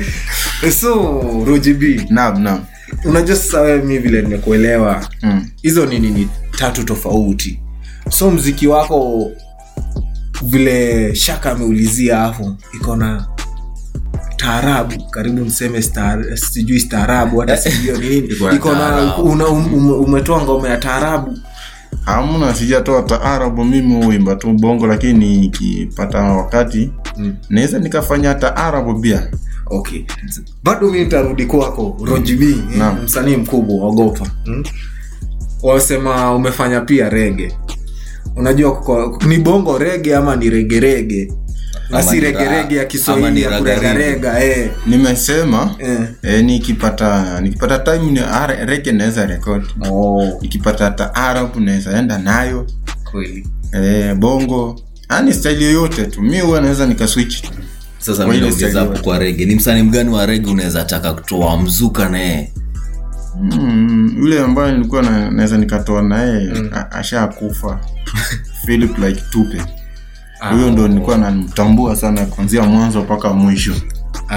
so 0.82 1.22
rojib 1.48 1.84
naam 2.10 2.42
naam 2.44 2.60
unajua 3.06 3.36
sasa 3.36 3.62
wewe 3.62 3.82
mi 3.82 3.98
vile 3.98 4.22
nimekuelewa 4.22 5.08
mm. 5.24 5.46
hizo 5.62 5.86
ni 5.86 6.00
nini 6.00 6.30
tatu 6.58 6.84
tofauti 6.84 7.60
so 8.10 8.32
mziki 8.32 8.68
wako 8.68 9.32
vile 10.44 11.16
shaka 11.16 11.52
ameulizia 11.52 12.18
hapo 12.18 12.56
iko 12.74 12.96
na 12.96 13.28
taarabu 14.38 15.04
karibu 15.12 15.46
mseme 15.46 15.82
star, 15.82 16.38
sijui 16.38 16.80
staarabu 16.80 17.40
hata 17.40 17.58
sijui 17.58 17.98
ni 18.00 18.10
nini 18.10 18.28
Iko 18.56 18.72
na 18.74 18.80
taarabu. 18.80 19.22
una- 19.24 19.46
um- 19.48 19.74
um- 19.74 19.92
umetoa 20.04 20.42
ngoma 20.42 20.70
ya 20.70 20.78
taarabu 20.78 21.38
hamna 22.06 22.54
sijatoa 22.56 23.02
taarabu 23.02 23.66
mimi 23.66 24.06
huimba 24.06 24.36
tu 24.36 24.54
bongo 24.54 24.88
lakini 24.88 25.38
nikipata 25.38 26.22
wakati 26.22 26.92
Mm. 27.18 27.36
naweza 27.50 27.80
nikafanya 27.80 28.34
taarabu 28.34 29.00
pia 29.00 29.32
okay 29.66 30.04
bado 30.64 30.92
mi 30.92 31.00
nitarudi 31.00 31.46
kwako 31.46 31.98
rojb 32.06 32.42
Naam. 32.78 33.04
msanii 33.04 33.36
mkubwa 33.38 33.88
ogopa 33.88 34.26
mm? 34.46 34.64
wasema 35.64 36.36
umefanya 36.36 36.82
pia 36.82 37.10
rege 37.10 37.54
unajua 38.36 38.76
kuko, 38.76 39.20
ni 39.28 39.38
bongo 39.38 39.78
rege 39.78 40.16
ama 40.16 40.36
ni 40.36 40.50
regerege 40.50 41.32
na 41.90 42.04
si 42.04 42.20
regerege 42.20 42.76
ya 42.76 42.86
kiswahili 42.86 43.42
ya 43.42 43.60
kuregarega 43.60 44.44
eh. 44.44 44.72
nimesema 44.88 45.76
Eh. 45.80 46.00
Eh, 46.24 46.44
nikipata 46.44 47.42
nikipata 47.42 47.80
time 47.80 48.12
ni 48.12 48.22
rege 48.66 48.92
naweza 48.92 49.26
rekodi 49.26 49.66
Oh, 49.92 50.40
nikipata 50.42 50.92
taarabu 50.92 51.60
naweza 51.60 51.98
enda 52.00 52.18
nayo. 52.18 52.68
Kweli. 53.12 53.48
Eh, 53.74 54.16
bongo. 54.16 54.82
Ani 55.10 55.34
staili 55.34 55.64
yoyote 55.64 56.06
tu. 56.06 56.22
Mi 56.22 56.40
huwa 56.40 56.62
naweza 56.62 56.86
nikaswitch 56.86 57.44
sasa 58.00 58.26
Kwa 58.26 58.34
mi 58.34 58.40
naongeza 58.42 58.80
hapo 58.80 59.00
kwa 59.04 59.20
rege 59.20 59.46
ni 59.46 59.56
msanii 59.56 59.82
mgani 59.82 60.10
wa 60.10 60.26
rege 60.26 60.52
unaweza 60.52 60.84
taka 60.84 61.14
kutoa? 61.14 61.62
Mzuka 61.62 62.10
naye 62.10 62.52
Mm, 63.42 64.16
yule 64.18 64.40
ambaye 64.40 64.72
nilikuwa 64.74 65.02
na- 65.02 65.32
naweza 65.32 65.58
nikatoa 65.58 66.02
naye 66.02 66.52
mm. 66.56 66.70
ashakufa. 66.92 67.80
Philip 68.66 68.98
like 68.98 69.22
tupe. 69.30 69.62
Huyo 70.52 70.72
ndo 70.72 70.88
nilikuwa 70.88 71.18
namtambua 71.18 71.96
sana 71.96 72.26
kuanzia 72.26 72.64
mwanzo 72.64 73.02
mpaka 73.02 73.34
mwisho. 73.34 73.74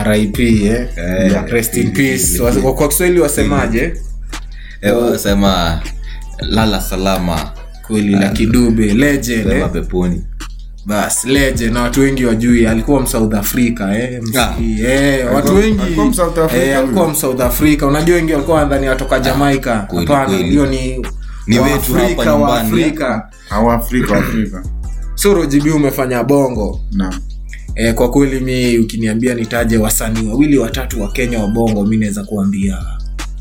Rip 0.05 0.39
eh? 0.41 0.89
Eh, 0.97 1.45
rest 1.47 1.77
in 1.77 1.93
peace. 1.93 2.39
Kwa 2.75 2.89
kiswahili 2.89 3.21
wasemaje? 3.21 3.95
Sema 5.19 5.81
lala 6.41 6.81
salama. 6.81 7.51
Kweli 7.87 8.13
la 8.13 8.29
kidube 8.29 8.95
legend 8.95 9.73
peponi 9.73 10.15
eh? 10.17 10.38
Bas 10.87 11.25
legend 11.25 11.73
na 11.75 11.83
watu 11.83 12.01
wengi 12.01 12.25
wajui 12.25 12.67
alikuwa 12.67 13.01
msouth 13.01 13.35
africa 13.35 13.81
eh, 13.81 14.23
msiki, 14.23 14.83
eh, 14.83 15.35
watu 15.35 15.55
wengi 15.57 15.83
alikuwa 15.83 16.07
Msouth 16.07 16.39
Africa 16.39 16.63
eh, 16.69 16.79
alikuwa 16.79 17.09
msouth 17.09 17.41
africa. 17.41 17.83
Unajua 17.83 18.17
wengi 18.17 18.33
walikuwa 18.33 18.61
nadhani 18.61 18.89
watoka 18.89 19.21
jamaika 19.21 19.75
hapana 19.97 20.37
hiyo 20.39 20.67
ni 20.67 21.07
Ni 21.47 21.59
wetu 21.59 21.95
hapa 21.95 22.35
Waafrika. 22.35 23.31
so 25.15 25.35
rojibi 25.35 25.71
umefanya 25.71 26.25
bongo? 26.25 26.81
Naam. 26.93 27.15
Eh, 27.75 27.95
kwa 27.95 28.11
kweli 28.11 28.41
mi 28.41 28.79
ukiniambia 28.79 29.35
nitaje 29.35 29.77
wasanii 29.79 30.29
wawili 30.29 30.59
watatu 30.59 31.03
wa 31.03 31.13
kenya 31.13 31.39
wa 31.41 31.49
bongo 31.49 31.85
mi 31.87 31.97
naweza 31.97 32.25
kuambia 32.25 32.79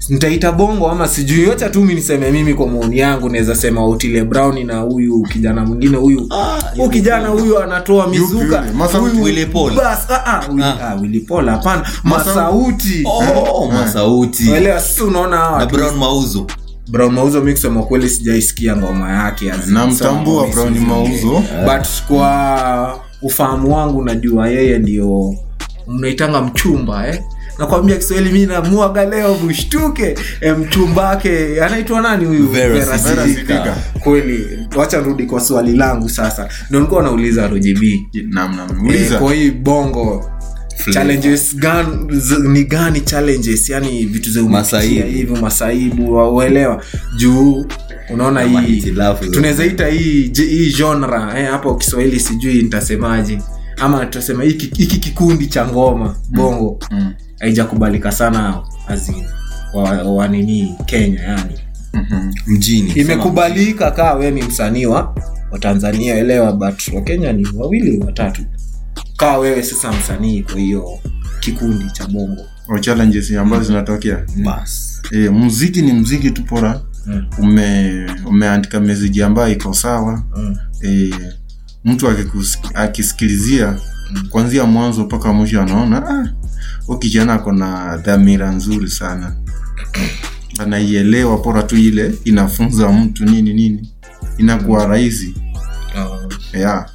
nitaita 0.09 0.51
bongo 0.51 0.87
ama 0.89 1.07
sijui 1.07 1.43
yocha 1.43 1.69
tu 1.69 1.81
mi 1.81 1.93
niseme 1.93 2.31
mimi 2.31 2.53
kwa 2.53 2.67
maoni 2.67 2.97
yangu 2.97 3.29
naweza 3.29 3.55
sema 3.55 3.85
otile 3.85 4.23
brown 4.23 4.65
na 4.65 4.79
huyu 4.79 5.21
kijana 5.23 5.65
mwingine 5.65 5.97
huyu. 5.97 6.29
Huyu 6.77 6.89
kijana 6.89 7.27
huyu 7.27 7.59
anatoa 7.59 8.07
mizuka? 8.07 8.65
Masauti? 8.77 9.17
Bas 9.75 10.11
ah, 10.11 10.25
ah, 10.25 10.41
Willy- 10.49 10.63
Ah. 10.63 10.89
ah, 10.89 10.95
Willy 10.95 11.19
Paul 11.19 11.49
hapana. 11.49 11.85
Masauti. 12.03 13.03
Oh, 13.05 13.71
masauti. 13.73 14.51
Elewa 14.51 14.79
sisi 14.79 15.03
unaona 15.03 15.65
brown 15.65 15.95
mauzo. 15.97 16.47
Brown 16.89 17.13
mauzo 17.13 17.41
mi 17.41 17.51
kusema 17.51 17.83
kweli 17.83 18.09
sijaisikia 18.09 18.77
ngoma 18.77 19.11
yake 19.11 19.51
namtambua 19.67 20.47
brown 20.47 20.73
mimi 20.73 20.85
mauzo. 20.85 21.43
but 21.65 21.87
kwa 22.07 22.99
ufahamu 23.21 23.75
wangu 23.75 24.03
najua 24.03 24.49
yeye 24.49 24.79
ndio 24.79 25.35
mnaitanga 25.87 26.41
mchumba 26.41 27.07
eh? 27.07 27.21
Nakwambia 27.59 27.95
kiswahili 27.95 28.31
mi 28.31 28.45
namuaga 28.45 29.05
leo 29.05 29.37
mshtuke. 29.37 30.15
E, 30.41 30.51
mchumba 30.51 31.03
wake 31.09 31.61
anaitwa 31.63 32.01
nani 32.01 32.25
huyu? 32.25 32.47
Vera 32.47 32.97
Sidika. 32.99 33.77
Kweli 33.99 34.47
wacha 34.75 34.99
rudi 34.99 35.23
kwa 35.25 35.41
swali 35.41 35.71
langu 35.73 36.09
sasa. 36.09 36.49
Ndo 36.69 36.79
nilikuwa 36.79 37.03
nauliza 37.03 37.47
rojb 37.47 37.77
naam 38.29 38.55
naam 38.55 38.91
eh, 38.91 39.19
kwa 39.19 39.33
hii 39.33 39.51
bongo 39.51 40.31
challenges 40.93 41.55
gan, 41.55 42.07
z, 42.11 42.35
ni 42.39 42.63
gani 42.63 43.01
challenges? 43.01 43.69
Yani 43.69 44.05
vitu 44.05 44.31
za 44.31 44.43
Masaibu. 44.43 45.07
hivi 45.07 45.33
masaibu 45.41 46.13
wauelewa. 46.13 46.83
Juu 47.17 47.65
unaona 48.09 48.41
tunawezaita 48.43 49.17
hii 49.25 49.31
tunaweza 49.31 49.65
ita 49.65 49.87
hii 49.87 50.31
hii 50.35 50.73
genre 50.73 51.17
eh, 51.41 51.49
hapo 51.51 51.75
kiswahili 51.75 52.19
sijui 52.19 52.53
nitasemaje. 52.63 53.39
Ama 53.77 54.05
tutasema 54.05 54.43
hiki 54.43 54.67
kikundi 54.99 55.47
cha 55.47 55.67
ngoma 55.67 56.15
bongo. 56.29 56.79
Mm. 56.91 57.13
Haijakubalika 57.39 58.11
sana 58.11 58.61
azini 58.87 59.23
wa, 59.73 59.83
wa 60.03 60.27
nini 60.27 60.75
kenya 60.85 61.21
yani. 61.23 61.59
Mhm. 61.93 62.33
mjini. 62.47 62.91
Imekubalika 62.91 63.91
kaa 63.91 64.13
we 64.13 64.31
ni 64.31 64.41
msanii 64.43 64.85
wa 64.85 65.15
watanzania 65.51 66.15
elewa 66.15 66.53
but 66.53 66.87
wakenya 66.93 67.33
ni 67.33 67.47
wawili 67.55 67.99
watatu. 68.05 68.41
Kaa 69.17 69.37
wewe 69.37 69.63
sasa 69.63 69.91
msanii 69.91 70.43
kwa 70.43 70.55
hiyo 70.59 70.99
kikundi 71.39 71.85
cha 71.91 72.07
bongo. 72.07 72.41
Or 72.69 72.81
challenges 72.81 73.31
ambazo 73.31 73.63
zinatokea. 73.63 74.25
Bas. 74.45 75.01
E, 75.11 75.29
muziki 75.29 75.81
ni 75.81 75.93
mziki 75.93 76.31
tu 76.31 76.43
pora 76.43 76.81
Mm. 77.05 77.25
ume 77.39 77.91
umeandika 78.25 78.79
meziji 78.79 79.23
ambayo 79.23 79.53
iko 79.53 79.73
sawa. 79.73 80.23
Mm. 80.37 80.55
e, 80.83 81.13
mtu 81.85 82.07
akikus- 82.07 82.57
akisikilizia 82.73 83.79
kuanzia 84.29 84.65
mwanzo 84.65 85.03
mpaka 85.03 85.33
mwisho 85.33 85.61
anaona 85.61 86.09
ah, 86.09 86.29
huyu 86.85 86.99
kijana 86.99 87.33
ako 87.33 87.51
na 87.51 87.97
dhamira 87.97 88.51
nzuri 88.51 88.89
sana. 88.89 89.35
Anaielewa 90.59 91.37
pora 91.37 91.63
tu 91.63 91.77
ile 91.77 92.15
inafunza 92.23 92.89
mtu 92.91 93.25
nini 93.25 93.53
nini. 93.53 93.93
Inakuwa 94.37 94.85
rahisi. 94.87 95.35
Uh, 95.95 96.33
yeah. 96.59 96.89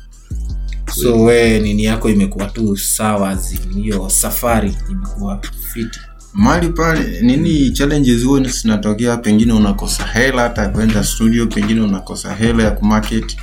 so 0.95 1.23
we 1.23 1.61
nini 1.61 1.85
yako 1.85 2.11
imekuwa 2.11 2.47
tu 2.47 2.77
sawa 2.77 3.39
hiyo 3.75 4.09
safari 4.11 4.77
imekuwa 4.91 5.41
fiti? 5.73 5.99
Mali 6.35 6.69
pale 6.69 7.21
nini 7.21 7.71
challenges 7.71 8.25
huo 8.25 8.41
zinatokea 8.45 9.17
pengine 9.17 9.53
unakosa 9.53 10.05
hela 10.07 10.43
hata 10.43 10.63
ya 10.63 10.69
kwenda 10.69 11.05
studio 11.05 11.47
pengine 11.47 11.81
unakosa 11.81 12.35
hela 12.35 12.63
ya 12.63 12.71
kumarket 12.71 13.37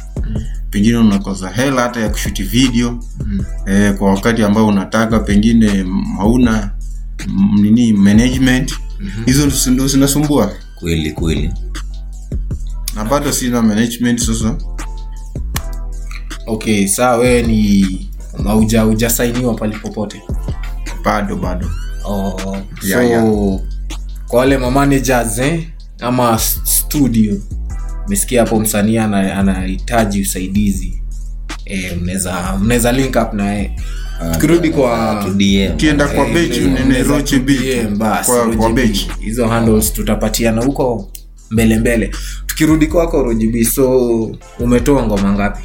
pengine 0.70 0.98
unakosa 0.98 1.50
hela 1.50 1.82
hata 1.82 2.00
ya 2.00 2.10
kushuti 2.10 2.44
video 2.44 3.00
Mm. 3.26 3.44
eh, 3.66 3.96
kwa 3.98 4.10
wakati 4.14 4.44
ambao 4.44 4.68
unataka 4.68 5.20
pengine 5.20 5.86
hauna 6.18 6.72
mm, 7.28 7.62
nini 7.62 7.94
management. 7.94 8.74
Hizo 9.26 9.46
mm-hmm. 9.46 9.74
ndo 9.74 9.88
zinasumbua. 9.88 10.52
Kweli 10.80 11.12
kweli. 11.12 11.54
Na 12.96 13.06
bado 13.06 13.32
sina 13.32 13.62
management 13.62 14.20
sasa. 14.20 14.56
Okay 16.48 16.88
saa 16.88 17.16
wewe 17.16 17.42
ni 17.42 18.10
hauja 18.44 18.82
hujasainiwa 18.82 19.54
pali 19.54 19.76
popote? 19.78 20.22
Bado 21.06 21.36
bado. 21.36 21.72
Oh, 22.06 22.58
Yeah, 22.84 23.02
so 23.02 23.04
yeah. 23.04 23.60
kwa 24.28 24.40
wale 24.40 24.58
mamanagers 24.58 25.38
eh, 25.40 25.68
ama 26.00 26.40
studio 26.64 27.38
mesikia 28.10 28.42
hapo 28.42 28.60
msanii 28.60 28.98
ana- 28.98 29.36
anahitaji 29.38 30.22
usaidizi. 30.22 31.02
E, 31.66 31.96
mnaweza 32.02 32.58
mnaweza 32.62 32.92
link 32.92 33.16
up 33.16 33.34
naye. 33.34 33.76
Tukirudi 34.34 34.70
kwa 34.70 35.26
kienda 35.78 36.08
kwa 36.08 36.26
bechi 36.30 36.60
ni 36.62 37.04
roche 37.04 37.40
bechi 37.40 39.12
hizo 39.20 39.48
handles 39.48 39.94
tutapatiana 39.94 40.62
huko 40.64 41.12
mbele 41.52 41.78
mbele. 41.80 42.12
Tukirudi 42.46 42.88
kwako 42.88 43.24
rojb 43.24 43.64
so 43.64 44.10
umetoa 44.60 45.04
ngoma 45.06 45.32
ngapi? 45.34 45.64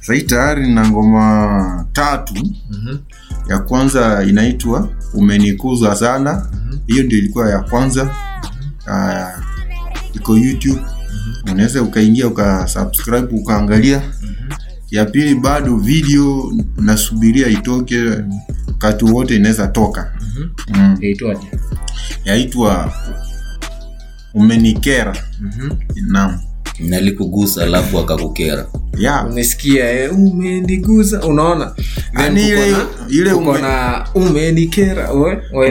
Sahii 0.00 0.22
tayari 0.22 0.74
na 0.74 0.88
ngoma 0.90 1.86
tatu. 1.92 2.34
Mhm. 2.70 2.96
ya 3.48 3.58
kwanza 3.58 4.24
inaitwa 4.28 4.88
umenikuza 5.14 5.96
sana. 5.96 6.46
Hiyo 6.86 7.02
ndio 7.04 7.18
ilikuwa 7.18 7.50
ya 7.50 7.58
kwanza. 7.60 8.02
Uh, 8.86 9.44
iko 10.14 10.38
youtube. 10.38 10.80
Unaweza 11.52 11.82
ukaingia 11.82 12.26
ukasubscribe 12.26 13.28
ukaangalia. 13.36 14.02
Ya 14.90 15.04
pili 15.04 15.34
bado 15.34 15.76
video 15.76 16.52
nasubiria 16.76 17.48
itoke. 17.48 18.02
Wakati 18.66 19.04
wote 19.04 19.36
inaweza 19.36 19.66
toka. 19.66 20.12
Mm. 20.74 20.96
yaitwaje? 21.00 21.46
Yaitwa 22.24 22.92
umenikera. 24.34 25.16
Naam. 26.08 26.40
Nalikugusa 26.80 27.62
alafu 27.62 27.98
akakukera. 27.98 28.66
Yeah. 28.98 29.30
umesikia 29.30 29.90
eh, 29.90 30.18
umeniguza 30.18 31.20
unaona? 31.22 31.74
Ile- 32.42 32.70
ile 33.08 33.32
ume- 33.32 33.48
umenikera. 34.14 35.08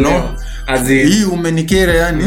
No. 0.01 0.37
Hii 1.09 1.23
umenikera 1.23 1.93
yani 1.93 2.23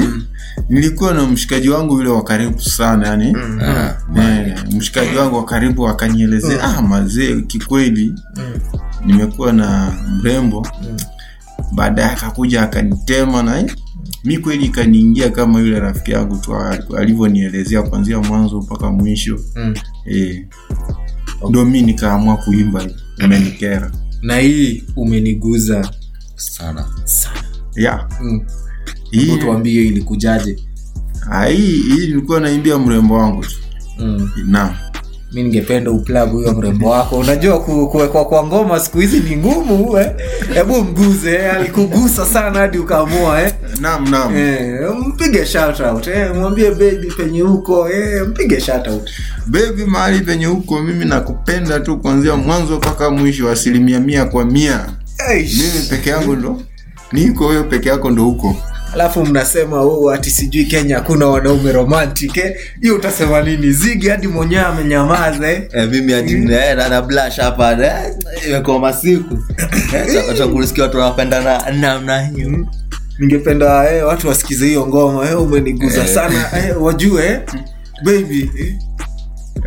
nilikuwa 0.69 1.15
na 1.15 1.27
mshikaji 1.27 1.69
wangu 1.69 1.97
yule 1.97 2.09
wa 2.09 2.25
karibu 2.25 2.61
sana 2.63 3.09
yani 3.09 3.37
Ah, 3.63 3.95
eh, 4.17 4.65
mshikaji 4.73 5.17
wangu 5.17 5.37
wa 5.37 5.45
karibu 5.45 5.89
akanielezea 5.89 6.63
ah, 6.65 6.83
mazee 6.83 7.41
kikweli 7.41 8.15
nimekuwa 9.07 9.53
na 9.53 9.93
mrembo. 10.19 10.67
Baadaye 11.75 12.11
akakuja 12.11 12.63
akanitema 12.63 13.43
na 13.43 13.59
eh, 13.61 13.75
mi 14.25 14.39
kweli 14.39 14.65
ikaniingia 14.65 15.31
kama 15.31 15.61
yule 15.61 15.81
rafiki 15.81 16.13
yangu 16.13 16.37
tu 16.37 16.57
alivyonielezea 16.97 17.83
kuanzia 17.83 18.19
mwanzo 18.21 18.61
mpaka 18.61 18.91
mwisho. 18.91 19.39
Mm. 19.57 19.75
eh, 20.07 20.47
ndo 21.51 21.65
mi 21.65 21.83
nikaamua 21.83 22.37
kuimba 22.37 22.85
umenikera 23.25 23.91
na 24.23 24.37
hii 24.39 24.85
umeniguza 24.97 25.91
sana 26.37 26.87
sana. 27.05 27.41
Yeah. 27.77 28.09
mm. 28.23 28.41
Hii, 29.23 29.37
tuambie 29.39 29.83
ilikujaje 29.87 30.57
ah, 31.31 31.45
hii 31.47 31.73
hii 31.83 32.07
nilikuwa 32.07 32.41
naimbia 32.41 32.79
mrembo 32.79 33.15
wangu 33.15 33.43
tu 33.43 33.51
mm. 33.99 34.31
na 34.47 34.77
mi 35.33 35.43
ningependa 35.43 35.91
uplag 35.91 36.31
huyo 36.31 36.53
mrembo 36.55 36.91
wako 36.91 37.19
unajua 37.19 37.61
kuwekwa 37.61 38.25
kwa 38.25 38.47
ngoma 38.47 38.81
siku 38.81 38.99
hizi 39.01 39.21
ni 39.21 39.37
ngumu 39.37 39.99
eh? 39.99 40.11
hebu 40.55 40.85
mguze 40.85 41.33
eh? 41.35 41.55
alikugusa 41.55 42.27
sana 42.27 42.59
hadi 42.59 42.79
ukaamua 42.79 43.43
eh? 43.43 43.53
nam 43.81 44.11
nam 44.11 44.37
Eh, 44.37 44.91
mpige 45.07 45.47
shout 45.47 45.81
out 45.81 46.07
eh? 46.07 46.35
mwambie 46.35 46.71
baby 46.71 47.11
penye 47.17 47.41
huko 47.41 47.91
eh? 47.91 48.29
mpige 48.29 48.61
shout 48.61 48.89
out 48.89 49.11
mahali 49.87 50.21
penye 50.21 50.47
huko 50.47 50.83
mimi 50.83 51.05
nakupenda 51.05 51.81
tu 51.81 51.99
kuanzia 51.99 52.37
mwanzo 52.37 52.77
mpaka 52.77 53.11
mwisho 53.11 53.51
asilimia 53.51 54.01
mia 54.01 54.25
kwa 54.25 54.45
mia 54.45 54.87
Eish. 55.33 55.57
mimi 55.59 55.87
peke 55.91 56.11
yangu 56.11 56.37
ndo 56.37 56.61
niko 57.13 57.47
wewe 57.47 57.63
peke 57.63 57.89
yako 57.89 58.11
ndo 58.11 58.25
huko 58.25 58.57
alafu 58.95 59.27
mnasema 59.27 59.79
huu 59.79 60.11
ati 60.11 60.31
sijui 60.31 60.65
kenya 60.65 60.95
hakuna 60.97 61.27
wanaume 61.27 61.73
romantic 61.73 62.37
eh? 62.37 62.55
hiyo 62.81 62.95
utasema 62.97 63.43
nini? 63.43 63.73
Zigi 63.73 64.09
hadi 64.09 64.29
mwenyewe 64.29 64.63
amenyamaza 64.63 65.51
eh? 65.53 65.63
Eh, 65.73 65.89
mimi 65.91 66.13
hadi 66.13 66.35
na- 66.35 66.75
na- 66.89 67.03
blush 67.03 67.37
hapa 67.37 67.73
eh, 67.73 68.15
imekuwa 68.49 68.79
masiku. 68.79 69.39
Eh, 69.95 70.25
watu 70.83 70.99
wanapendana 70.99 71.71
namna 71.73 72.23
hiyo. 72.27 72.67
Ningependa 73.19 73.93
eh, 73.95 74.07
watu 74.07 74.29
wasikize 74.29 74.67
hiyo 74.67 74.87
ngoma 74.87 75.31
eh, 75.31 75.43
umeniguza 75.43 76.07
sana 76.07 76.51
eh, 76.59 76.83
wajue 76.83 77.41
baby 78.05 78.51
eh, 78.59 78.75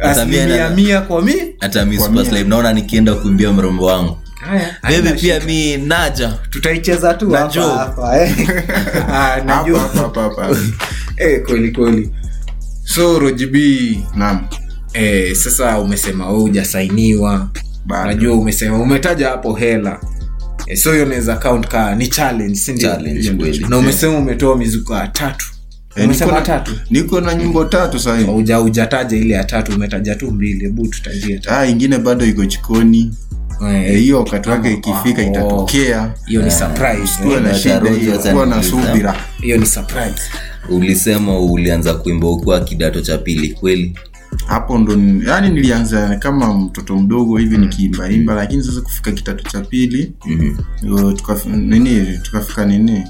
asilimia 0.02 0.70
mia 0.70 1.02
kwa 1.02 1.22
mi. 1.22 1.34
Hata 1.60 1.86
mi. 1.86 1.98
Naona 2.50 2.74
nikienda 2.74 3.14
kuimbia 3.14 3.54
mrembo 3.54 3.86
wangu 3.86 4.18
bebi 4.90 5.10
pia 5.20 5.40
mi 5.40 5.78
naja. 5.78 6.34
Tutaicheza 6.50 7.14
tu 7.14 7.30
eh. 8.22 8.36
Ah, 9.12 9.42
eh, 11.18 11.44
kweli 11.46 11.72
kweli. 11.72 12.12
So 12.84 13.20
rojibi 13.20 14.00
naam. 14.16 14.48
eh, 14.94 15.36
sasa 15.36 15.80
umesema 15.80 16.30
we 16.32 16.38
ujasainiwa 16.44 17.50
najua 18.06 18.36
umesema 18.36 18.78
umetaja 18.80 19.30
hapo 19.30 19.54
hela. 19.54 20.00
Eh, 20.68 20.78
so 20.78 20.94
hiyo 20.94 21.06
naweza 21.06 21.36
count 21.36 21.68
ka 21.68 21.96
ni 21.96 22.08
challenge 22.08 22.56
si 22.56 22.74
ndio? 22.74 22.90
Challenge, 22.90 23.60
na 23.70 23.78
umesema 23.78 24.18
umetoa 24.18 24.58
mizuka 24.58 25.08
tatu. 25.08 25.46
Eh, 25.96 26.08
niko 26.10 26.32
na- 26.32 26.42
tatu. 26.42 26.72
niko 26.90 27.22
na 27.22 27.36
nyimbo 27.36 27.66
tatu 27.66 28.00
sahii 28.00 28.26
Hauja- 28.26 28.56
ile 29.18 29.34
ya 29.34 29.44
tatu 29.44 29.72
umetaja 29.76 30.16
tu 30.16 30.32
mbili 30.32 30.60
hebu 30.66 30.88
tutajia 30.88 31.40
ah, 31.48 31.66
ingine 31.66 31.98
bado 31.98 32.26
iko 32.26 32.46
chikoni 32.46 33.00
Eh, 33.00 33.37
hiyo 33.98 34.20
wakati 34.20 34.50
wake 34.50 34.74
ikifika 34.74 35.22
oh. 35.22 35.26
itatokea. 35.26 36.14
hiyo 36.26 36.42
ni 36.42 36.52
surprise. 36.52 37.40
na 37.44 37.50
Eh, 37.50 37.56
shida 37.56 38.32
kuwa 38.32 38.46
na 38.46 38.64
subira. 38.64 39.16
Hiyo 39.42 39.58
ni 39.58 39.66
surprise. 39.66 40.22
Ulisema 40.70 41.40
ulianza 41.40 41.94
kuimba 41.94 42.30
ukiwa 42.30 42.60
kidato 42.60 43.02
cha 43.02 43.18
pili 43.18 43.50
kweli? 43.50 44.00
Hapo 44.46 44.78
ndo 44.78 44.94
yani 45.32 45.50
nilianza 45.50 46.16
kama 46.16 46.54
mtoto 46.54 46.96
mdogo 46.96 47.38
hivi 47.38 47.58
nikiimbaimba 47.58 48.34
lakini 48.36 48.64
sasa 48.64 48.82
kufika 48.82 49.12
kitatu 49.12 49.44
cha 49.52 49.62
pili 49.62 50.14
Mhm. 50.26 50.58
ndio 50.84 51.12
tukaf- 51.12 51.56
nini 51.56 52.18
tukafika 52.18 52.66
nini? 52.66 53.04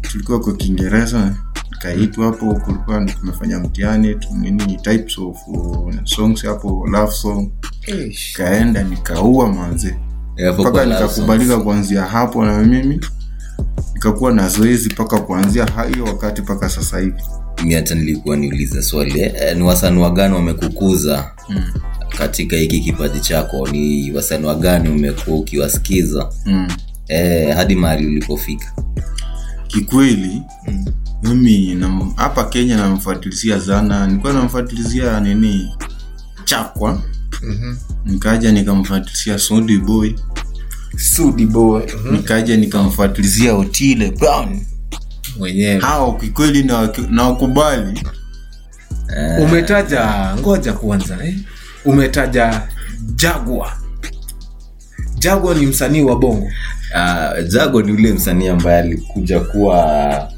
Tulikuwa 0.00 0.40
kwa 0.40 0.52
kiingereza 0.56 1.34
kaitwa 1.78 2.26
hapo 2.26 2.54
kulikuwa 2.54 3.04
tumefanya 3.04 3.58
mtihani 3.58 4.14
tu- 4.14 4.28
nini 4.40 4.76
types 4.82 5.18
of 5.18 5.36
uh, 5.48 5.94
songs 6.04 6.42
hapo 6.44 6.86
love 6.92 7.12
song 7.12 7.50
kaenda 8.36 8.82
nikaua 8.82 9.52
manze. 9.52 9.96
Eh, 10.36 10.54
mpaka 10.58 10.84
nikakubalika 10.86 11.58
kuanzia 11.60 12.02
hapo 12.02 12.44
na 12.44 12.58
mimi. 12.58 13.00
Nikakuwa 13.94 14.32
na 14.32 14.48
zoezi 14.48 14.88
mpaka 14.88 15.20
kuanzia 15.20 15.66
hiyo 15.94 16.04
wakati 16.04 16.42
mpaka 16.42 16.68
sasa 16.68 16.98
hivi. 16.98 17.22
Mi 17.64 17.74
hata 17.74 17.94
nilikuwa 17.94 18.36
niulize 18.36 18.82
swali 18.82 19.20
eh, 19.20 19.56
ni 19.56 19.62
wasanua 19.62 20.10
gani 20.10 20.34
wamekukuza 20.34 21.30
mm. 21.48 21.64
katika 22.18 22.56
hiki 22.56 22.80
kipaji 22.80 23.20
chako? 23.20 23.68
Ni 23.68 24.12
wasanua 24.12 24.54
gani 24.54 24.88
umekuwa 24.88 25.38
ukiwasikiza? 25.38 26.32
Mm. 26.46 26.68
eh, 27.08 27.56
hadi 27.56 27.74
mahali 27.74 28.06
ulipofika. 28.06 28.72
Kikweli 29.66 30.42
mimi 31.22 31.78
hapa 32.16 32.44
kenya 32.44 32.76
namfuatilizia 32.76 33.60
sana. 33.60 34.06
Nilikuwa 34.06 34.32
namfuatilizia 34.32 35.20
nini? 35.20 35.74
Chakwa 36.44 37.02
nikaja 38.04 38.52
nikamfuatilizia 38.52 39.38
Sudi 39.38 39.78
boy. 39.78 40.12
Sudi 40.96 41.46
boy. 41.46 41.82
Nikaja 42.12 42.56
nikamfuatilizia 42.56 43.54
otile 43.54 44.10
brown. 44.10 44.60
Mwenyewe. 45.38 45.78
Hao 45.80 46.12
kikweli 46.12 46.62
na 46.62 46.92
na 47.10 47.22
wakubali. 47.24 48.02
Umetaja 49.42 50.34
ngoja 50.40 50.72
kwanza 50.72 51.24
eh? 51.24 51.34
umetaja 51.84 52.62
jagwa. 53.16 53.72
Jagwa 55.18 55.54
ni 55.54 55.66
msanii 55.66 56.02
wa 56.02 56.16
bongo. 56.16 56.46
Uh, 56.94 57.48
Jagwa 57.48 57.82
ni 57.82 57.92
ule 57.92 58.12
msanii 58.12 58.48
ambaye 58.48 58.78
alikuja 58.78 59.40
kuwa 59.40 60.28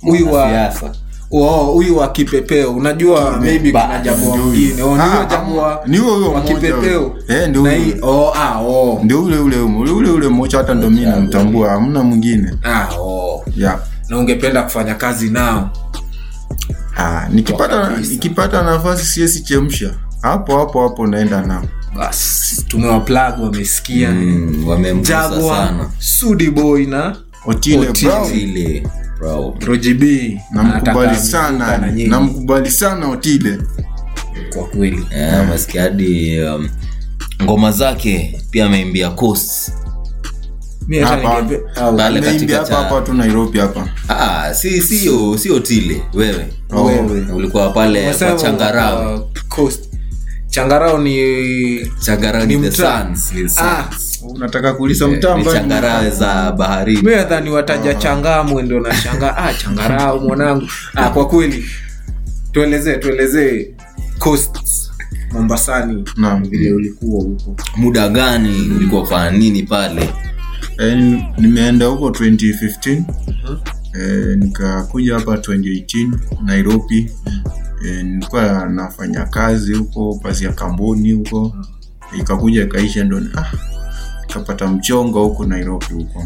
Huyu 0.00 0.32
wa- 0.32 0.46
mwanasiasa. 0.48 0.94
Oh, 1.34 1.64
huyu 1.72 1.96
wa 1.96 2.08
kipepeo. 2.12 2.72
Unajua 2.72 3.38
maybe 3.40 3.72
kuna 3.72 4.16
mwingine. 4.16 4.82
oh, 4.82 4.96
Ah, 5.00 5.36
huyo 5.36 5.80
ni 5.86 5.98
huyo 5.98 6.14
huyo 6.14 6.32
wa 6.32 6.40
kipepeo. 6.42 7.16
Eh, 7.28 7.48
ndio 7.48 7.64
hii 7.66 7.94
oh, 8.02 8.32
ah, 8.34 8.58
oh. 8.60 9.00
ndio 9.04 9.22
ule 9.24 9.38
ule 9.38 9.56
ule 9.56 9.90
ule 9.90 10.10
ule 10.10 10.28
mmoja 10.28 10.58
hata 10.58 10.74
ndo 10.74 10.90
mi 10.90 11.00
namtambua. 11.00 11.70
Hamna 11.70 12.02
mwingine. 12.02 12.54
Ah, 12.62 12.88
oh. 13.00 13.44
yeah. 13.56 13.78
na 14.08 14.18
ungependa 14.18 14.62
kufanya 14.62 14.94
kazi 14.94 15.30
nao? 15.30 15.70
Ah, 16.96 17.28
nikipata 17.30 17.96
nikipata 18.10 18.62
nafasi 18.62 19.04
siesi 19.06 19.42
chemsha. 19.42 19.90
Hapo 20.22 20.58
hapo 20.58 20.82
hapo 20.82 21.06
naenda 21.06 21.42
nao. 21.42 21.64
Basi 21.96 22.62
tumewaplag 22.62 23.42
wamesikia. 23.42 24.10
Mm, 24.10 24.64
sana. 25.48 25.90
Sudi 25.98 26.50
boy 26.50 26.86
na 26.86 27.16
otile 27.46 27.88
Otile. 27.88 28.86
Bro 29.22 29.54
roji 29.66 29.94
namkubali 30.50 31.16
sana 31.16 31.78
namkubali 32.08 32.70
sana 32.70 33.08
otile 33.08 33.58
kwa 34.54 34.64
kweli 34.64 35.06
yeah, 35.16 35.48
maski 35.48 35.78
hadi 35.78 36.40
um, 36.40 36.68
ngoma 37.42 37.72
zake 37.72 38.40
pia 38.50 38.66
ameimbia 38.66 39.10
coast 39.10 39.72
Hapa. 41.04 41.44
tu 43.00 43.14
nairobi 43.14 43.58
hapa 43.58 43.88
ah, 44.08 44.54
si 44.54 44.80
sio 45.38 45.60
tile 45.60 46.02
wewe 46.14 46.46
Oh. 46.74 46.84
wewe. 46.84 47.32
ulikuwa 47.34 47.70
pale 47.70 48.14
kwa 48.14 48.32
changarao 48.32 49.14
uh, 49.14 49.28
coast. 49.48 49.84
changarao 50.48 50.98
ni 50.98 51.16
changarao 52.00 52.46
ni 52.46 52.54
ni 52.56 52.62
the. 52.70 52.76
Suns, 52.76 53.32
the 53.32 53.60
Ah, 53.62 53.88
Suns. 53.90 54.11
Unataka 54.28 54.72
kuuliza 54.74 55.04
Eh, 55.08 55.18
mbali 55.18 55.44
changarawe 55.44 56.10
za 56.10 56.52
baharini. 56.52 57.02
Mi 57.02 57.10
nadhani 57.14 57.50
wataja 57.50 57.94
changaa 57.94 58.42
mwendo 58.42 58.80
na 58.80 58.94
shanga 58.94 59.36
ah, 59.36 59.54
changarao 59.54 60.18
mwanangu. 60.18 60.66
Ah, 60.94 61.10
kwa 61.10 61.28
kweli. 61.28 61.64
Tuelezee 62.52 62.96
tuelezee 62.96 63.74
coast 64.18 64.56
mombasani 65.32 66.04
vile 66.50 66.72
ulikuwa 66.72 67.22
huko. 67.24 67.56
Muda 67.76 68.08
gani 68.08 68.70
ulikuwa 68.76 69.02
kwa 69.06 69.30
nini 69.30 69.62
pale? 69.62 70.10
Eh, 70.78 71.22
nimeenda 71.38 71.86
huko 71.86 72.08
2015 72.10 73.02
eh, 74.00 74.38
nikakuja 74.38 75.14
hapa 75.14 75.34
2018 75.36 76.10
nairobi. 76.44 77.10
E, 77.84 78.02
nilikuwa 78.02 78.68
nafanya 78.68 79.24
kazi 79.24 79.74
huko 79.74 80.20
kazi 80.22 80.44
ya 80.44 80.52
kamboni 80.52 81.12
huko. 81.12 81.56
Ikakuja 82.18 82.62
ikaisha 82.64 83.04
ndo 83.04 83.20
ah, 83.36 83.52
nikapata 84.38 84.66
mchongo 84.68 85.24
huko 85.24 85.46
nairobi 85.46 85.86
huko 85.94 86.24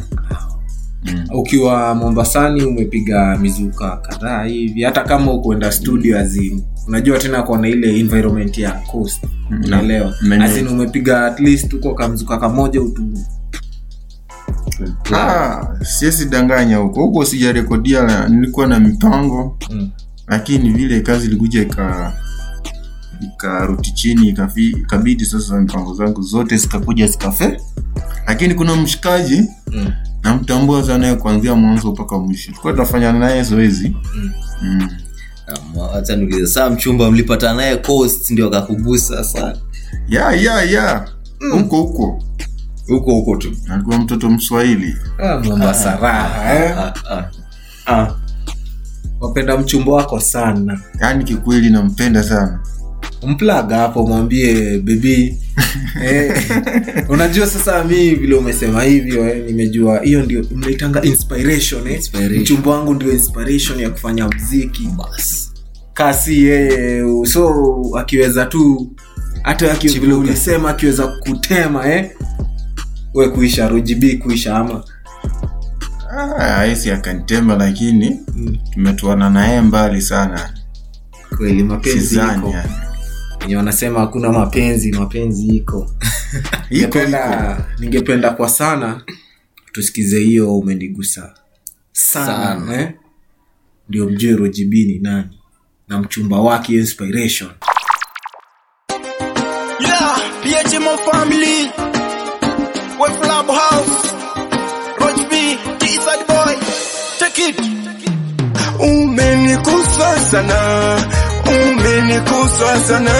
mm. 1.05 1.25
ukiwa 1.35 1.95
mombasani 1.95 2.63
umepiga 2.65 3.37
mizuka 3.39 3.97
kadhaa 3.97 4.45
hivi 4.45 4.83
hata 4.83 5.05
kama 5.05 5.33
ukuenda 5.33 5.73
studio 5.73 6.19
azin 6.19 6.63
unajua 6.89 7.19
tena 7.19 7.43
kona 7.43 7.69
ile 7.69 7.99
environment 8.01 8.59
ya 8.59 8.73
coast 8.73 9.25
unaelewa 9.51 10.15
Naelewa. 10.23 10.51
azin 10.51 10.69
umepiga 10.69 11.27
at 11.27 11.41
least 11.41 11.73
uko 11.73 11.95
kamzuka 11.95 12.39
kamoja 12.39 12.83
utu 12.83 13.03
Ah, 15.15 15.69
siwezi 15.85 16.25
danganya 16.27 16.77
huko 16.77 17.01
huko 17.03 17.25
sijarekodia 17.25 18.29
nilikuwa 18.29 18.67
na 18.67 18.81
mipango 18.81 19.59
Mm. 19.71 19.91
lakini 20.27 20.71
vile 20.71 21.01
kazi 21.01 21.27
ilikuja 21.27 21.63
ika 21.63 22.13
ikaruti 23.21 23.93
chini 23.95 24.29
ikabidi 24.59 25.25
sasa 25.25 25.61
mipango 25.61 25.95
zangu 25.95 26.23
zote 26.23 26.57
zikakuja 26.57 27.07
zikafe 27.07 27.61
lakini 28.27 28.55
kuna 28.55 28.77
mshikaji 28.77 29.43
Mm. 29.73 29.93
namtambua 30.23 30.85
sana 30.85 31.15
kuanzia 31.17 31.55
mwanzo 31.55 31.93
mpaka 31.93 32.19
mwisho. 32.19 32.47
Tulikuwa 32.51 32.73
tunafanya 32.73 33.13
naye 33.13 33.43
zoezi. 33.43 33.97
Mm. 34.15 34.31
mm. 34.63 34.89
niulize 36.17 36.47
saa 36.47 36.71
mchumba 36.71 37.11
mlipata 37.11 37.55
naye 37.55 37.77
coast 37.77 38.31
ndio 38.31 38.47
akakugusa 38.47 39.25
sana 39.25 39.57
ya 40.09 40.33
ya 40.33 40.63
ya. 40.63 41.09
Huko 41.53 41.77
huko. 41.83 42.23
Huko 42.89 43.13
huko 43.15 43.37
tu. 43.37 43.53
Alikuwa 43.71 43.99
mtoto 43.99 44.31
mswahili. 44.31 44.97
Ah, 45.19 45.39
Mombasa 45.39 45.97
raha 45.97 46.55
eh? 46.65 46.79
ah, 46.79 47.25
ah. 47.87 48.15
Wapenda 49.21 49.57
mchumba 49.59 49.93
wako 49.93 50.21
sana. 50.21 50.81
Yaani 51.01 51.25
kikweli 51.25 51.71
nampenda 51.71 52.23
sana. 52.23 52.61
Mplaga 53.27 53.77
hapo 53.77 54.07
mwambie 54.07 54.79
bebi 54.79 55.39
eh, 56.05 56.43
unajua 57.09 57.47
sasa 57.47 57.85
mi 57.85 58.15
vile 58.15 58.35
umesema 58.35 58.83
hivyo 58.83 59.29
eh, 59.29 59.45
nimejua 59.47 60.01
hiyo 60.01 60.23
ndio 60.23 60.45
mnaitanga 60.55 61.03
inspiration, 61.03 61.87
eh? 61.87 61.95
Inspiration. 61.95 62.41
mchumba 62.41 62.71
wangu 62.71 62.95
ndio 62.95 63.13
inspiration 63.13 63.81
ya 63.81 63.91
kufanya 63.91 64.29
mziki 64.29 64.89
bas 64.99 65.53
kasi 65.95 66.45
yeye 66.45 67.05
so 67.27 67.55
akiweza 67.99 68.45
tu 68.47 68.93
hata 69.43 69.75
vile 69.75 70.13
ulisema 70.15 70.71
akiweza 70.71 71.07
kutema 71.07 71.89
eh? 71.93 72.11
we 73.15 73.29
kuisha 73.29 73.69
rugb 73.69 74.05
kuisha 74.23 74.57
ama 74.57 74.85
Ah, 76.39 76.57
aisi 76.57 76.91
akanitema 76.91 77.55
lakini 77.57 78.21
Mm. 78.37 78.57
tumetuana 78.73 79.31
naye 79.31 79.61
mbali 79.61 80.03
sana 80.03 80.51
kweli 81.37 81.63
mapenzi 81.63 82.19
yako 82.19 82.49
yani. 82.51 82.71
Wenye 83.47 83.57
wanasema 83.57 84.01
hakuna 84.01 84.33
mapenzi 84.33 84.93
mapenzi 84.93 85.47
iko 85.47 85.91
ningependa 86.71 87.65
ningependa 87.79 88.31
kwa 88.31 88.49
sana 88.49 89.03
tusikize 89.73 90.21
hiyo 90.21 90.59
umenigusa 90.59 91.35
sana, 91.93 92.27
Sana. 92.27 92.81
Eh? 92.83 92.93
ndio 93.89 94.07
mjue 94.07 94.37
rojb 94.37 94.73
ni 94.73 94.99
nani 94.99 95.39
na 95.89 95.99
mchumba 95.99 96.41
wake 96.41 96.73
inspiration 96.73 97.51
Yeah, 99.81 100.19
PHMO 100.43 100.97
family. 101.13 101.71
House. 103.49 104.13
Roach 104.99 105.31
B, 105.31 105.59
Boy. 106.29 106.57
Take 107.19 107.49
it. 107.49 107.61
umenikusa 108.81 110.21
sana 110.21 111.26
umenikusa 111.51 112.81
sana 112.89 113.17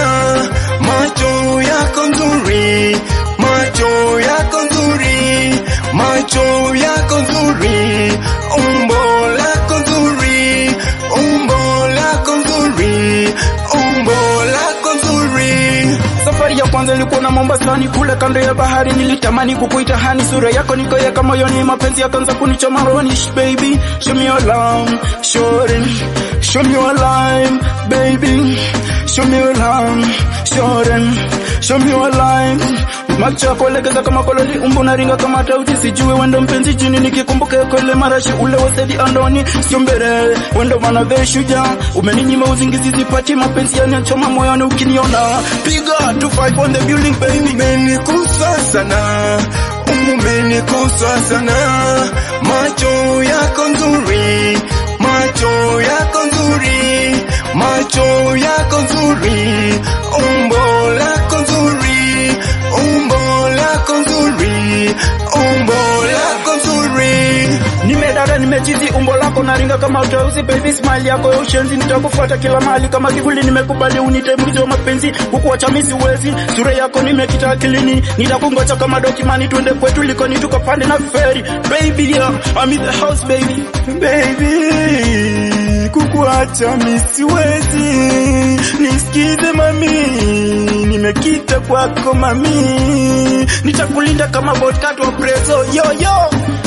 macho 0.81 1.63
yako 1.63 2.03
nzuri 2.07 2.97
macho 3.39 4.21
yako 4.21 4.59
nzuri 4.65 5.61
macho 5.93 6.75
yako 6.85 7.17
nzuri. 7.21 8.13
Umbo 8.59 9.03
lako 9.39 9.76
kwanza 16.77 16.95
ilikuwa 16.95 17.21
na 17.21 17.31
Mombasani 17.31 17.89
kule 17.89 18.15
kando 18.17 18.41
ya 18.41 18.55
bahari, 18.55 18.93
nilitamani 18.93 19.57
kukuita 19.57 19.97
hani, 19.97 20.25
sura 20.25 20.51
yako 20.51 20.77
nikoyeka 20.77 21.23
moyoni, 21.23 21.63
mapenzi 21.65 22.01
yakaanza 22.01 22.35
kunichoma 22.35 22.85
rohoni. 22.85 23.11
Baby, 23.35 23.79
show 24.01 24.15
me 24.15 24.25
your 24.25 24.41
love, 24.47 24.91
shorty, 25.23 25.83
show 26.41 26.63
me 26.63 26.73
your 26.75 26.93
life, 26.95 27.53
baby, 27.89 28.59
show 29.07 29.25
me 29.25 29.39
your 29.39 29.55
love, 29.55 30.05
shorty, 30.45 31.63
show 31.63 31.79
me 31.79 31.91
your 31.91 32.11
life. 32.11 33.06
Macho 33.21 33.47
yako 33.47 33.69
legeza 33.71 34.03
kama 34.03 34.23
kololi, 34.23 34.59
umbo 34.59 34.83
naringa 34.85 35.17
kama 35.17 35.45
tauti, 35.45 35.77
sijui 35.77 36.13
wendo 36.21 36.41
mpenzi 36.41 36.75
chini, 36.75 36.99
nikikumbuka 37.01 37.65
kole 37.65 37.95
marashi 37.95 38.33
ule 38.41 38.57
wasedi 38.57 38.95
andoni, 38.99 39.45
sio 39.69 39.79
mbele 39.81 40.37
wendo 40.59 40.79
mana 40.81 41.05
ve 41.05 41.27
shuja, 41.27 41.65
umeninyima 41.95 42.47
uzingizi, 42.47 42.91
zipati 42.91 43.35
mapenzi 43.35 43.79
yanachoma 43.79 44.29
moyoni, 44.31 44.63
ukiniona. 44.63 45.19
Piga 45.65 46.15
two 46.21 46.29
five 46.31 46.59
on 46.59 46.73
the 46.73 46.81
building 46.87 47.15
baby. 47.21 47.51
umenikusa 47.55 48.55
sana. 48.73 49.39
Umenikusa 49.93 51.19
sana. 51.29 51.57
Macho 52.43 53.23
yako 53.23 53.69
nzuri 53.69 54.59
macho 54.99 55.81
yako 55.81 56.19
nzuri 56.27 57.17
macho 57.55 58.37
yako 58.37 58.77
nzuri. 58.83 59.75
Umbo 60.17 60.91
lako 60.99 61.37
nzuri 61.43 61.86
lako 63.93 64.03
umbo 65.35 65.73
lako 66.13 66.57
nzuri 66.57 67.49
Nimedada 67.87 68.39
nimechizi 68.39 68.87
umbo 68.99 69.17
lako 69.17 69.43
naringa 69.43 69.79
kama 69.79 70.01
utauzi 70.03 70.43
baby 70.43 70.73
smile 70.73 71.09
yako 71.09 71.33
ya 71.33 71.39
ushenzi. 71.41 71.77
Nitakufuata 71.77 72.39
kila 72.39 72.61
mahali 72.61 72.89
kama 72.89 73.13
kivuli 73.13 73.43
nimekubali 73.43 73.99
unite 73.99 74.37
mwizi 74.37 74.59
wa 74.59 74.67
mapenzi. 74.67 75.13
Kukuacha 75.31 75.69
mimi 75.69 75.87
siwezi 75.87 76.35
sura 76.57 76.73
yako 76.73 77.03
nimekita 77.03 77.51
akilini. 77.51 78.03
Nitakungoja 78.19 78.77
kama 78.77 79.01
dokimani 79.01 79.49
twende 79.49 79.71
kwetu 79.73 80.03
likoni 80.03 80.39
tukapande 80.39 80.87
na 80.87 80.99
feri. 80.99 81.43
Baby 81.43 82.11
yeah 82.13 82.33
I'm 82.63 82.73
in 82.73 82.81
the 82.83 82.93
house 82.93 83.25
baby 83.25 83.63
baby 84.01 85.56
kukuacha 86.01 86.77
misiwezi, 86.77 87.07
siwezi. 87.17 88.83
Nisikize 88.83 89.53
mami 89.53 89.89
nimekita 90.87 91.61
kwako 91.61 92.15
mami. 92.15 93.47
Nitakulinda 93.65 94.27
kama 94.29 94.55
bodyguard 94.55 95.01
wa 95.01 95.13
preso 95.13 95.65
yo 95.73 95.85
yo. 96.01 96.17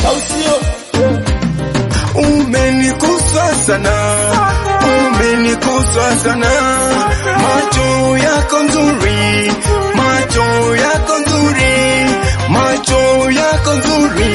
Au 0.07 0.15
sio? 0.27 0.55
Umenikusa 2.15 3.55
sana. 3.65 3.93
Umenikusa 4.89 6.15
sana. 6.23 6.51
Macho 7.43 8.17
yako 8.17 8.59
nzuri. 8.63 9.51
Macho 9.95 10.75
yako 10.75 11.13
nzuri. 11.19 11.73
Macho 12.49 13.31
yako 13.31 13.73
nzuri. 13.73 14.33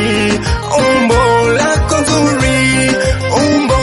Umbo 0.78 1.52
lako 1.58 1.96
nzuri. 2.00 2.90
Umbo 3.36 3.73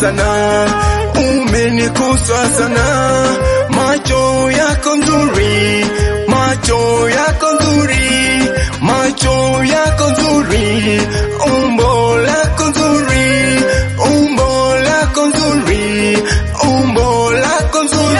sana 0.00 0.66
umenikusa 1.16 2.38
sana. 2.58 2.86
Macho 3.76 4.50
yako 4.50 4.96
nzuri 4.96 5.84
macho 6.28 7.08
yako 7.08 7.48
nzuri 7.52 8.06
macho 8.80 9.36
yako 9.74 10.06
nzuri. 10.10 11.00
Umbo 11.46 12.16
lako 12.28 12.64
nzuri 12.70 13.26
umbo 14.10 14.48
lako 14.88 15.26
nzuri 15.26 16.18
umbo 16.68 17.30
lako 17.32 17.82
nzuri. 17.84 18.18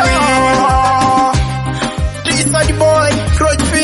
T-Side 2.24 2.74
boy 2.78 3.10
Roach 3.40 3.64
P, 3.72 3.74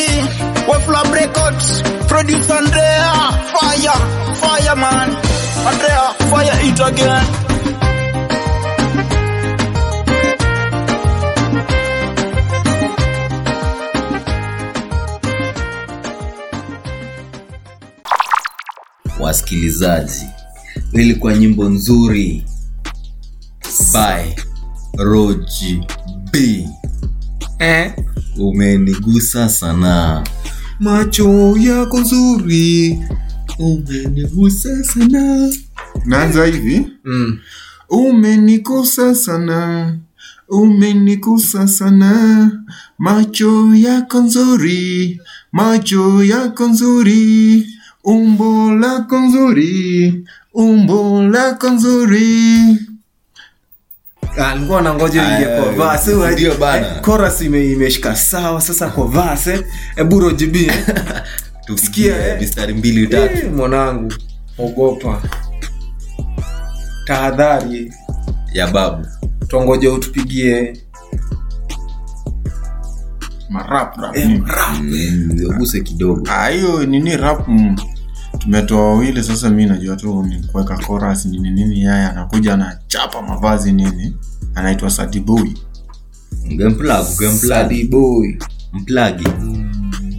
Weflab 0.69 1.09
Records. 1.13 1.67
Producer 2.09 2.55
Andrea 2.55 3.13
Fire 3.53 3.99
Fire 4.41 4.77
man. 4.77 5.09
Andrea 5.71 6.05
Fire 6.31 6.59
it 6.69 6.81
again 6.89 7.25
wasikilizaji. 19.39 20.27
Ilikuwa 20.93 21.35
nyimbo 21.39 21.69
nzuri. 21.69 22.45
By 23.93 24.35
roji 24.99 25.81
b. 26.33 26.69
Eh? 27.59 27.93
umenigusa 28.39 29.49
sana. 29.49 30.25
Macho 30.81 31.57
yako 31.59 32.01
nzuri. 32.01 32.99
Umenigusa 33.59 34.85
sana. 34.85 35.53
Naanza 36.07 36.45
hivi. 36.47 36.87
Mm. 37.05 37.39
Umenigusa 37.89 39.15
sana. 39.15 39.99
Umenigusa 40.49 41.69
sana. 41.69 42.51
Macho 42.99 43.75
yako 43.75 44.21
nzuri. 44.21 45.21
Macho 45.53 46.25
yako 46.25 46.69
nzuri 46.69 47.67
umbo 48.05 48.75
lako 48.75 49.19
nzuri 49.21 50.25
umbo 50.55 51.23
lako 51.23 51.71
nzuri. 51.71 52.79
Alikuwa 54.37 54.83
na 54.83 54.95
ngoja 54.95 55.23
ingie 55.23 55.47
Ah, 55.57 55.63
kwa 55.63 55.73
verse. 55.73 56.11
Eh, 56.13 56.33
ndio 56.33 56.55
bana. 56.55 56.87
eh, 56.97 57.03
chorus 57.05 57.41
ime- 57.41 57.73
imeshika 57.73 58.17
sawa 58.17 58.61
sasa 58.61 58.89
kwa 58.89 59.07
verse. 59.09 59.67
Hebu 59.97 60.21
rojibi. 60.21 60.71
Sikia, 61.85 62.27
eh. 62.29 62.41
mistari 62.41 62.75
mbili 62.75 63.07
tatu. 63.07 63.37
Eh, 63.39 63.53
mwanangu 63.57 64.13
ogopa. 64.59 65.23
Tahadhari. 67.07 67.93
Ya 68.53 68.67
babu. 68.67 69.07
Tongoje 69.49 69.89
utupigie. 69.89 70.81
Marap 73.51 73.97
rap. 73.97 74.17
Mm, 74.17 75.41
uguse 75.51 75.81
kidogo. 75.81 76.23
Ah, 76.31 76.49
hiyo 76.49 76.87
nini 76.87 77.17
rap? 77.17 77.49
Mm, 77.49 77.77
tumetoa 78.39 78.89
wawili 78.89 79.23
sasa 79.23 79.51
mi 79.51 79.67
najua 79.67 79.97
tu 79.97 80.23
ni 80.23 80.39
kuweka 80.47 80.77
chorus 80.87 81.27
nini 81.27 81.51
nini 81.51 81.81
yeye 81.81 82.05
anakuja 82.07 82.55
anachapa 82.55 83.23
mavazi 83.23 83.73
nini 83.73 84.17
anaitwa 84.55 84.91
sadiboi 84.91 85.55
gemplug 86.49 87.19
gemplug 87.19 87.49
Sadi 87.49 87.85
boy. 87.85 88.39
Mplagi 88.73 89.29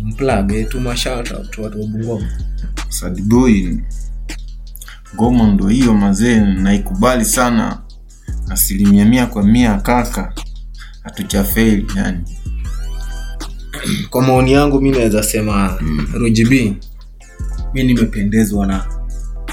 mplage 0.03 0.63
tuma 0.63 0.95
tu 0.95 1.63
watu 1.63 1.63
wa 1.63 1.70
Bungoma. 1.70 2.28
Sadiboi 2.89 3.80
ngoma 5.16 5.47
ndo 5.47 5.68
hiyo 5.68 5.93
mazee 5.93 6.39
naikubali 6.39 7.26
sana. 7.26 7.82
Asilimia 8.49 9.05
mia 9.05 9.26
kwa 9.26 9.43
mia 9.43 9.78
kaka. 9.80 10.34
Hatuchafeli 11.03 11.86
yani. 11.95 12.24
Kwa 14.09 14.22
maoni 14.22 14.51
yangu 14.51 14.82
mi 14.82 14.91
naweza 14.91 15.24
sema 15.24 15.78
mm. 15.82 16.07
rojb 16.13 16.76
mi 17.76 17.84
nimependezwa 17.84 18.65
na 18.67 18.86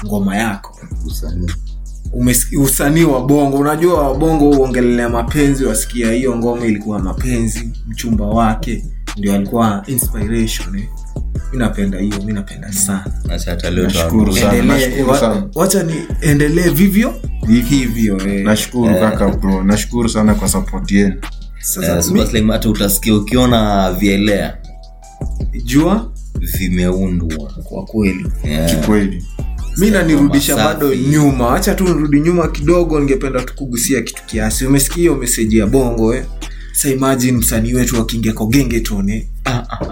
ngoma 0.05 0.35
yako. 0.37 0.79
Usanii. 1.05 1.51
Usanii 2.57 3.03
wa 3.03 3.21
bongo. 3.27 3.57
Unajua 3.57 4.07
wabongo 4.07 4.55
huongelelea 4.55 5.09
mapenzi 5.09 5.65
wasikia 5.65 6.11
hiyo 6.11 6.35
ngoma 6.37 6.65
ilikuwa 6.65 6.99
mapenzi 6.99 7.69
mchumba 7.87 8.25
wake 8.25 8.85
ndio 9.17 9.33
alikuwa 9.33 9.83
inspiration 9.87 10.75
eh. 10.79 10.87
mi 11.51 11.57
napenda 11.59 11.99
hiyo 11.99 12.21
mi 12.25 12.33
napenda 12.33 12.71
sana. 12.73 13.05
Acha 13.29 13.51
hata 13.51 13.69
leo 13.71 13.83
Nashukuru 13.83 14.25
tuambie. 14.25 14.41
sana, 14.41 14.53
Endelee, 14.57 14.79
nashukuru 14.85 15.09
wa- 15.11 15.19
sana. 15.19 15.49
wacha 15.55 15.83
ni 15.83 15.93
endelee 16.21 16.69
vivyo? 16.69 17.13
Hivyo 17.69 18.27
eh. 18.27 18.45
nashukuru 18.45 18.95
kaka 18.95 19.27
bro. 19.29 19.63
Nashukuru 19.63 20.09
sana 20.09 20.35
kwa 20.35 20.49
support 20.49 20.91
yenu. 20.91 21.15
Sasa 21.59 22.17
Eh, 22.37 22.47
hata 22.47 22.69
utasikia 22.69 23.15
ukiona 23.15 23.91
vielea. 23.93 24.57
Jua 25.65 26.11
vimeundwa. 26.57 27.51
Kwa 27.63 27.85
kweli. 27.85 28.25
Yeah. 28.43 28.85
kweli 28.85 29.23
mi 29.77 29.89
nanirudisha 29.91 30.55
bado 30.55 30.95
nyuma. 30.95 31.49
Hacha 31.49 31.75
tu 31.75 31.83
nirudi 31.83 32.19
nyuma 32.19 32.47
kidogo 32.47 32.99
ningependa 32.99 33.41
tukugusia 33.41 34.01
kitu 34.01 34.23
kiasi. 34.25 34.65
Umesikia 34.65 34.97
hiyo 34.97 35.15
meseji 35.15 35.57
ya 35.57 35.67
bongo 35.67 36.15
eh? 36.15 36.23
sa 36.73 36.89
imagine 36.89 37.37
msanii 37.37 37.73
wetu 37.73 37.97
akiingia 38.01 38.33
kwa 38.33 38.45
gengetone 38.47 39.27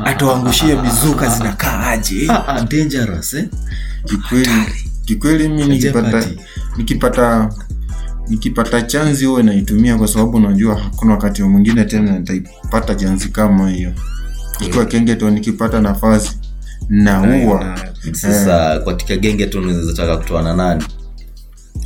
atuangushie 0.06 0.82
mizuka 0.82 1.30
zinakaa 1.30 1.88
aje? 1.88 2.26
Ah, 2.30 2.47
ah, 2.47 2.62
dangerous 2.62 3.34
eh? 3.34 3.45
kikweli. 4.06 4.49
Kikweli 5.06 5.49
mi 5.49 5.66
nikipata 5.68 6.26
nikipata 6.78 7.49
nikipata 8.28 8.82
chanzi 8.82 9.26
huwe 9.26 9.43
naitumia 9.43 9.97
kwa 9.97 10.08
sababu 10.08 10.39
najua 10.39 10.76
hakuna 10.80 11.12
wakati 11.12 11.43
mwingine 11.43 11.86
tena 11.86 12.20
nitaipata 12.20 12.95
chanzi 12.95 13.30
kama 13.30 13.70
hiyo. 13.70 13.91
Ikiwa 14.60 14.86
kengeto 14.86 15.30
nikipata 15.30 15.82
nafasi 15.82 16.38
naua 16.89 17.79
sasa 18.11 18.79
katika 18.79 19.15
genge 19.17 19.45
tu 19.47 19.59
unaweza 19.59 20.17
kutoa 20.17 20.41
na 20.41 20.53
nani? 20.53 20.84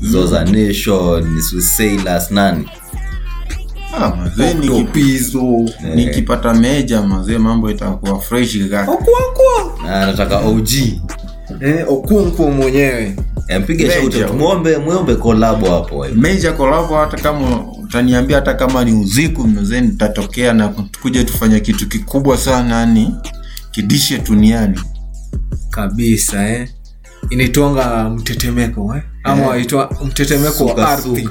Zoza 0.01 0.45
nation 0.45 1.41
susailers 1.41 2.31
nani? 2.31 2.69
Ah, 3.97 4.09
mazee 4.15 4.53
nikip- 4.53 4.91
pizo 4.91 5.69
nikipata 5.95 6.53
meja 6.53 7.01
mazee 7.01 7.37
mambo 7.37 7.71
itakuwa 7.71 8.19
fresh 8.21 8.57
kaka 8.69 8.97
anataka 9.89 10.37
og 10.39 10.69
eh, 11.61 11.85
okuankua 11.87 12.51
mwenyewe. 12.51 13.15
Eh, 13.47 13.61
mpige 13.61 13.87
Major. 13.87 14.01
shout 14.11 14.15
out. 14.29 14.39
muombe 14.39 14.77
muombe 14.77 15.15
kolabo 15.15 15.69
hapo 15.71 16.05
eh. 16.05 16.11
meja 16.15 16.51
kolabo 16.51 16.95
hata 16.97 17.17
kama 17.17 17.65
utaniambia 17.83 18.35
hata 18.35 18.53
kama 18.53 18.85
ni 18.85 18.93
uziku 18.93 19.47
mzee 19.47 19.81
nitatokea 19.81 20.53
na 20.53 20.73
kuja 21.01 21.23
tufanya 21.23 21.59
kitu 21.59 21.87
kikubwa 21.89 22.37
sana 22.37 22.75
yani 22.79 23.15
kidishe 23.75 24.17
duniani 24.17 24.79
kabisa 25.69 26.49
eh. 26.49 26.69
inaitwanga 27.29 28.09
mtetemeko 28.09 28.95
eh? 28.95 29.03
ama 29.23 29.37
yeah. 29.37 29.49
waitwa 29.49 29.97
mtetemeko 30.05 30.65
wa 30.65 30.89
ardhi 30.89 31.29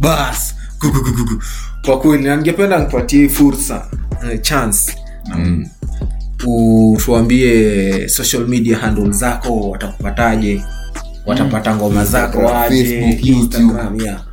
bas 0.00 0.54
Kukukukuku. 0.78 1.42
kwa 1.84 2.00
kweli 2.00 2.24
na 2.24 2.36
ningependa 2.36 2.78
nipatie 2.78 3.28
fursa 3.28 3.90
eh, 4.32 4.40
chance 4.40 4.92
Mm. 5.36 5.66
utuambie 6.46 8.08
social 8.08 8.46
media 8.48 8.78
handle 8.78 9.10
zako 9.12 9.70
watakupataje 9.70 10.62
watapata 11.26 11.76
ngoma 11.76 12.04
zako 12.04 12.38
Instagram, 12.38 12.62
aje 12.62 12.84
Facebook, 12.84 13.24
Instagram, 13.26 14.00
yeah. 14.00 14.24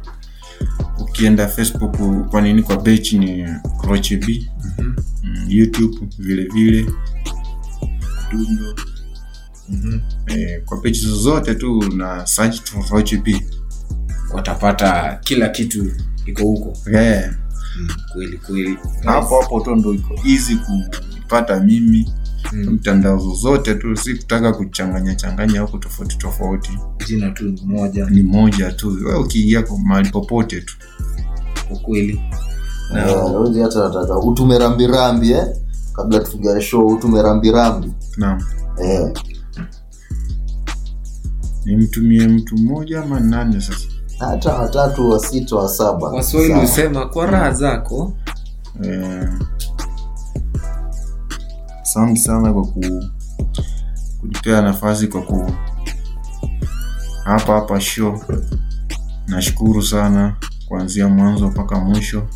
ukienda 0.99 1.47
facebook 1.47 1.97
kwa 2.29 2.41
nini 2.41 2.63
kwa 2.63 2.77
page 2.77 3.17
ni 3.17 3.45
rochb 3.83 4.23
mm, 4.79 4.95
youtube 5.47 5.97
vile 6.19 6.43
vile 6.53 6.85
dundo 8.35 8.75
eh, 10.27 10.61
kwa 10.65 10.77
peji 10.77 10.99
zozote 10.99 11.55
tu 11.55 11.83
na 11.95 12.25
search 12.27 12.61
watapata 14.33 15.19
kila 15.23 15.49
kitu 15.49 15.91
iko 16.25 16.43
huko. 16.43 16.77
Yeah. 16.91 17.35
kweli 18.13 18.37
kweli. 18.37 18.77
Hapo 19.03 19.41
hapo 19.41 19.61
tu 19.61 19.75
ndo 19.75 19.93
iko 19.93 20.15
hizi 20.23 20.55
kupata 20.55 21.59
mimi. 21.59 22.09
Mm. 22.53 22.69
mtandao 22.69 23.17
zozote 23.19 23.75
tu 23.75 23.95
si 23.97 24.15
kutaka 24.15 24.53
kuchanganya 24.53 25.15
changanya 25.15 25.61
huko 25.61 25.77
tofauti 25.77 26.17
tofauti. 26.17 26.79
Jina 27.07 27.31
tu 27.31 27.43
ni 27.45 27.61
moja. 27.65 28.05
Ni 28.09 28.23
moja 28.23 28.71
tu. 28.71 28.89
Wewe 29.05 29.19
ukiingia 29.19 29.61
mali 29.61 29.83
mahali 29.83 30.09
popote 30.09 30.61
tu. 30.61 30.75
Kwa 31.67 31.77
kweli. 31.79 32.21
Rozi 33.33 33.61
hata 33.61 33.79
nataka 33.79 34.19
utume 34.19 34.57
rambirambi 34.57 35.31
eh? 35.31 35.47
Kabla 35.95 36.19
tufungia 36.19 36.61
show 36.61 36.97
tumerambirambi. 36.99 37.93
Naam. 38.17 38.41
Eh. 38.83 39.11
nimtumie 41.65 42.27
mtu 42.27 42.57
mmoja 42.57 43.01
ama 43.03 43.19
nane 43.19 43.61
sasa? 43.61 43.87
Hata 44.19 44.53
watatu 44.53 45.09
wa 45.09 45.19
sita 45.19 45.55
wa 45.55 45.69
saba. 45.69 46.07
Waswahili 46.07 46.53
husema 46.53 47.05
kwa 47.05 47.25
raha 47.25 47.51
zako. 47.51 48.13
Eh, 48.83 49.29
asante 51.81 52.19
sana 52.19 52.53
kwa 52.53 52.61
ku 52.65 52.81
kunipea 54.19 54.61
nafasi 54.61 55.07
kwa 55.07 55.21
ku 55.21 55.51
hapa 57.23 57.53
hapa 57.53 57.81
show. 57.81 58.19
Nashukuru 59.27 59.83
sana 59.83 60.35
kuanzia 60.67 61.07
mwanzo 61.07 61.47
mpaka 61.47 61.79
mwisho 61.79 62.27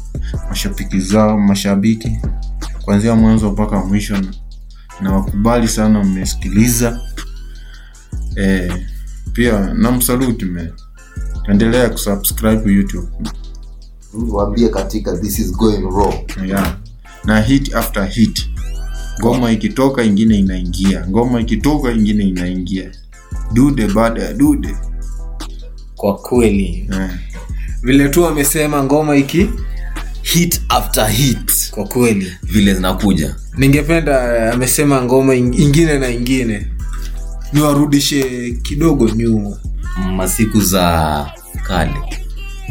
mashabiki 0.49 0.99
zao 0.99 1.37
mashabiki 1.39 2.19
kuanzia 2.89 3.15
mwanzo 3.15 3.51
mpaka 3.51 3.79
mwisho. 3.85 4.17
Na- 4.17 4.33
na 5.01 5.13
wakubali 5.13 5.67
sana 5.67 6.03
mmesikiliza. 6.03 7.01
E, 8.35 8.71
pia 9.33 9.73
namsaluti 9.73 10.45
me 10.45 10.73
endelea 11.49 11.89
kusubscribe 11.89 12.73
youtube. 12.73 13.07
Waambie 14.29 14.69
katika 14.69 15.17
this 15.17 15.39
is 15.39 15.51
going 15.51 15.81
raw. 15.81 16.13
Yeah. 16.47 16.77
na 17.25 17.41
hit 17.41 17.75
after 17.75 18.05
hit. 18.05 18.49
Ngoma 19.21 19.51
ikitoka 19.51 20.03
ingine 20.03 20.39
inaingia. 20.39 21.07
Ngoma 21.07 21.41
ikitoka 21.41 21.91
ingine 21.91 22.23
inaingia. 22.23 22.91
Dude 23.53 23.87
baada 23.87 24.23
ya 24.23 24.33
dude 24.33 24.75
kwa 25.95 26.15
kweli. 26.17 26.87
Yeah. 26.91 27.19
vile 27.81 28.09
tu 28.09 28.25
amesema 28.25 28.83
ngoma 28.83 29.15
iki 29.15 29.49
hit 30.21 30.61
after 30.69 31.07
hit 31.07 31.71
kwa 31.71 31.85
kweli. 31.87 32.33
Vile 32.43 32.73
zinakuja. 32.75 33.35
Ningependa 33.57 34.37
eh, 34.37 34.53
amesema 34.53 35.01
ngoma 35.01 35.35
ingine 35.35 35.97
na 35.99 36.09
ingine. 36.09 36.67
Niwarudishe 37.53 38.51
kidogo 38.61 39.09
nyuma. 39.09 39.57
Masiku 40.15 40.61
za 40.61 41.25
kale. 41.63 41.93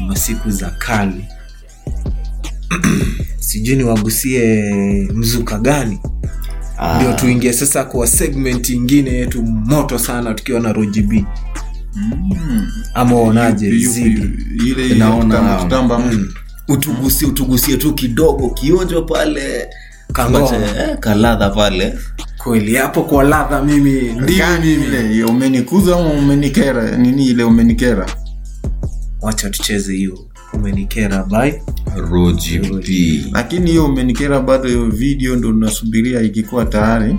Masiku 0.07 0.51
za 0.51 0.71
kale. 0.71 1.29
Sijui 3.39 3.77
niwagusie 3.77 4.73
mzuka 5.15 5.59
gani. 5.59 5.99
Ah, 6.79 6.97
ndio 6.97 7.13
tuingie 7.13 7.53
sasa 7.53 7.85
kwa 7.85 8.07
segment 8.07 8.69
ingine 8.71 9.11
yetu 9.11 9.43
moto 9.43 9.99
sana 9.99 10.35
tukiwa 10.35 10.61
na 10.61 10.73
rojb 10.73 11.13
mm. 11.95 12.69
ama 12.95 13.17
uonaje 13.17 13.71
zidi? 13.79 14.31
ile 14.67 14.95
Naona, 14.95 15.25
kitamba- 15.35 15.63
kitamba 15.65 15.99
mm. 15.99 16.29
Utugusie 16.69 17.29
utugusie 17.29 17.77
tu 17.77 17.95
kidogo 17.95 18.51
kionjo 18.51 19.03
pale. 19.03 19.69
Tupache, 20.09 20.55
eh, 20.57 20.99
kaladha 21.01 21.51
pale. 21.51 21.99
Kweli 22.39 22.75
hapo 22.77 23.03
kwa 23.03 23.25
ladha 23.25 23.63
mimi 23.63 23.91
ndimi 24.03 24.39
Gani 24.39 24.77
mimi. 24.77 24.85
ile? 24.87 25.25
Umenikuza 25.25 25.97
ama 25.97 26.11
umenikera? 26.11 26.97
Nini 26.97 27.27
ile 27.27 27.45
umenikera? 27.45 28.07
Wacha 29.21 29.51
tucheze 29.51 29.95
hiyo 29.95 30.19
umenikera 30.55 31.23
by 31.25 31.53
roji 32.11 32.59
b 32.59 33.25
lakini 33.33 33.71
hiyo 33.71 33.85
umenikera 33.85 34.41
bado 34.41 34.69
hiyo 34.69 34.85
video 34.91 35.37
ndo 35.37 35.53
nasubiria 35.53 36.21
ikikuwa 36.23 36.65
tayari. 36.65 37.17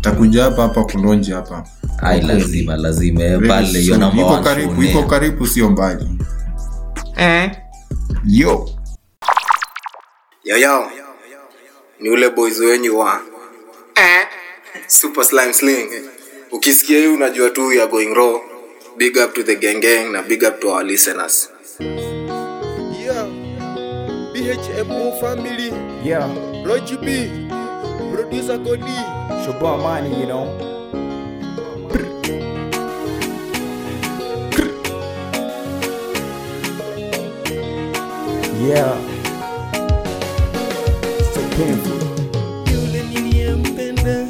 Takuja 0.00 0.42
hapa 0.44 0.62
hapa 0.62 0.84
kulonji 0.84 1.32
hapa. 1.32 1.64
Ai 1.98 2.20
lazima 2.22 2.76
lazima 2.76 3.22
eh, 3.24 3.40
pale 3.48 3.80
hiyo 3.80 3.96
namba 3.96 4.22
iko 4.22 4.36
karibu 4.38 4.82
iko 4.82 5.02
karibu 5.02 5.46
sio 5.46 5.70
mbali. 5.70 6.06
Yo 8.26 8.68
yoyo 10.46 10.90
ni 12.00 12.10
ule 12.10 12.30
boys 12.30 12.58
wenyu 12.58 12.98
wa 12.98 13.20
eh? 13.94 14.26
super 14.86 15.24
slime 15.24 15.52
sling 15.52 15.88
ukisikia 16.50 16.98
hii 16.98 17.06
unajua 17.06 17.50
tu 17.50 17.72
ya 17.72 17.86
going 17.86 18.14
raw 18.14 18.40
big 18.96 19.16
up 19.16 19.34
to 19.34 19.42
the 19.42 19.56
gang 19.56 19.80
gang 19.80 20.12
na 20.12 20.22
big 20.22 20.42
up 20.42 20.60
to 20.60 20.68
our 20.70 20.84
listeners 20.84 21.50
Yeah, 23.06 23.26
BHMO 24.34 25.20
family, 25.20 25.70
Yeah, 26.04 26.26
Roger 26.66 26.98
B, 26.98 27.30
producer 28.12 28.58
Cody. 28.58 28.98
Shoba 29.44 29.78
money, 29.78 30.20
you 30.20 30.26
know. 30.26 30.46
Yeah. 38.58 39.15
So 41.56 41.62
painful. 41.62 41.98
Yule 42.70 43.02
niliyempenda, 43.02 44.26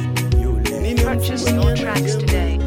Purchase 1.05 1.51
your 1.51 1.74
tracks 1.74 2.14
today. 2.14 2.59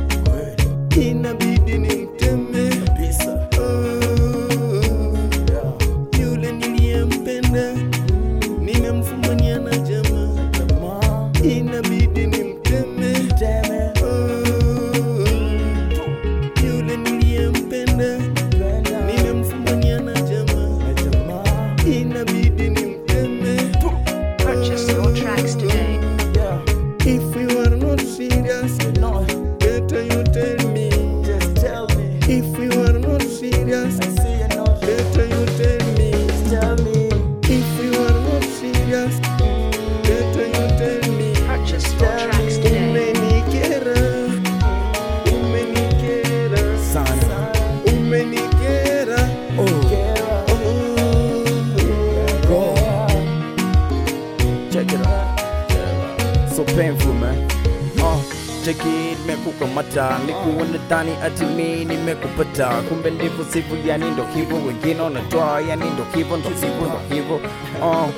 Hivyo 66.15 66.37
ndo 66.37 66.49
hivyo 66.49 66.69
ndo 66.87 67.15
hivyo 67.15 67.35
uh, 67.81 68.09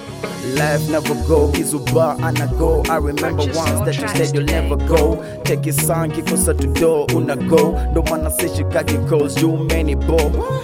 Life 0.56 0.92
never 0.92 1.16
go 1.28 1.48
kizuba 1.48 2.18
ana 2.24 2.48
go. 2.48 2.84
I 2.90 2.98
remember 2.98 3.46
once 3.46 3.86
that 3.86 3.96
you 4.02 4.08
said 4.08 4.36
you'll 4.36 4.46
never 4.46 4.76
go. 4.76 5.24
Take 5.44 5.70
it 5.70 5.76
son 5.76 6.12
kikosa 6.12 6.54
to 6.58 6.68
do 6.68 7.06
una 7.16 7.36
go. 7.36 7.80
Ndo 7.92 8.04
maana 8.10 8.32
sishikagi 8.32 8.98
calls 9.10 9.42
you 9.42 9.58
many 9.58 9.96
bo. 9.96 10.16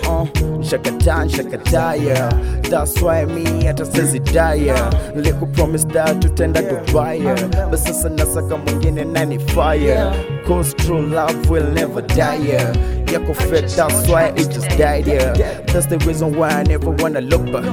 Uh, 0.08 0.28
nshakata 0.60 1.26
nshakata 1.26 1.96
yeah. 1.96 2.30
That's 2.70 3.02
why 3.02 3.26
me 3.26 3.66
hata 3.66 3.86
sezi 3.86 4.20
daya 4.20 4.94
nilikupromise 5.16 5.88
that 5.88 6.20
tutenda 6.20 6.62
Dubai 6.62 7.20
yeah. 7.22 7.70
but 7.70 7.80
sasa 7.80 8.10
nasaka 8.10 8.58
mwingine 8.58 9.06
nani 9.06 9.40
fire. 9.40 10.12
Cause 10.48 10.74
true 10.76 11.02
love 11.02 11.50
will 11.50 11.72
never 11.74 12.02
die 12.02 12.48
yeah. 12.48 12.76
yako 13.14 13.34
fake 13.34 13.68
that's 13.76 14.10
why 14.10 14.28
it 14.36 14.50
just 14.50 14.70
died 14.78 15.08
yeah. 15.08 15.34
That's 15.78 15.86
the 15.86 16.00
reason 16.08 16.36
why 16.36 16.50
I 16.50 16.64
never 16.64 16.90
wanna 16.90 17.22
look 17.22 17.46
back. 17.52 17.64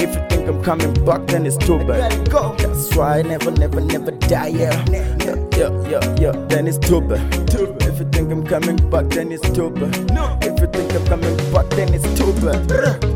If 0.00 0.16
you 0.16 0.22
think 0.28 0.48
I'm 0.48 0.64
coming 0.64 0.92
back 1.04 1.28
then 1.28 1.46
it's 1.46 1.56
too 1.56 1.78
bad. 1.78 2.10
That's 2.26 2.96
why 2.96 3.20
I 3.20 3.22
never 3.22 3.52
never 3.52 3.80
never 3.80 4.10
die 4.10 4.48
yeah. 4.48 4.84
Yeah 4.90 5.36
yeah 5.56 5.70
yeah, 5.88 6.16
yeah. 6.18 6.32
then 6.48 6.66
it's 6.66 6.78
too 6.78 7.00
bad. 7.00 7.22
If 7.82 8.00
you 8.00 8.08
think 8.10 8.32
I'm 8.32 8.44
coming 8.44 8.78
back 8.90 9.10
then 9.10 9.30
it's 9.30 9.48
too 9.50 9.70
bad. 9.70 9.94
If 10.42 10.60
you 10.60 10.66
think 10.66 10.92
I'm 10.92 11.06
coming 11.06 11.36
back 11.52 11.70
then 11.70 11.94
it's 11.94 12.18
too 12.18 12.32
bad 12.44 13.15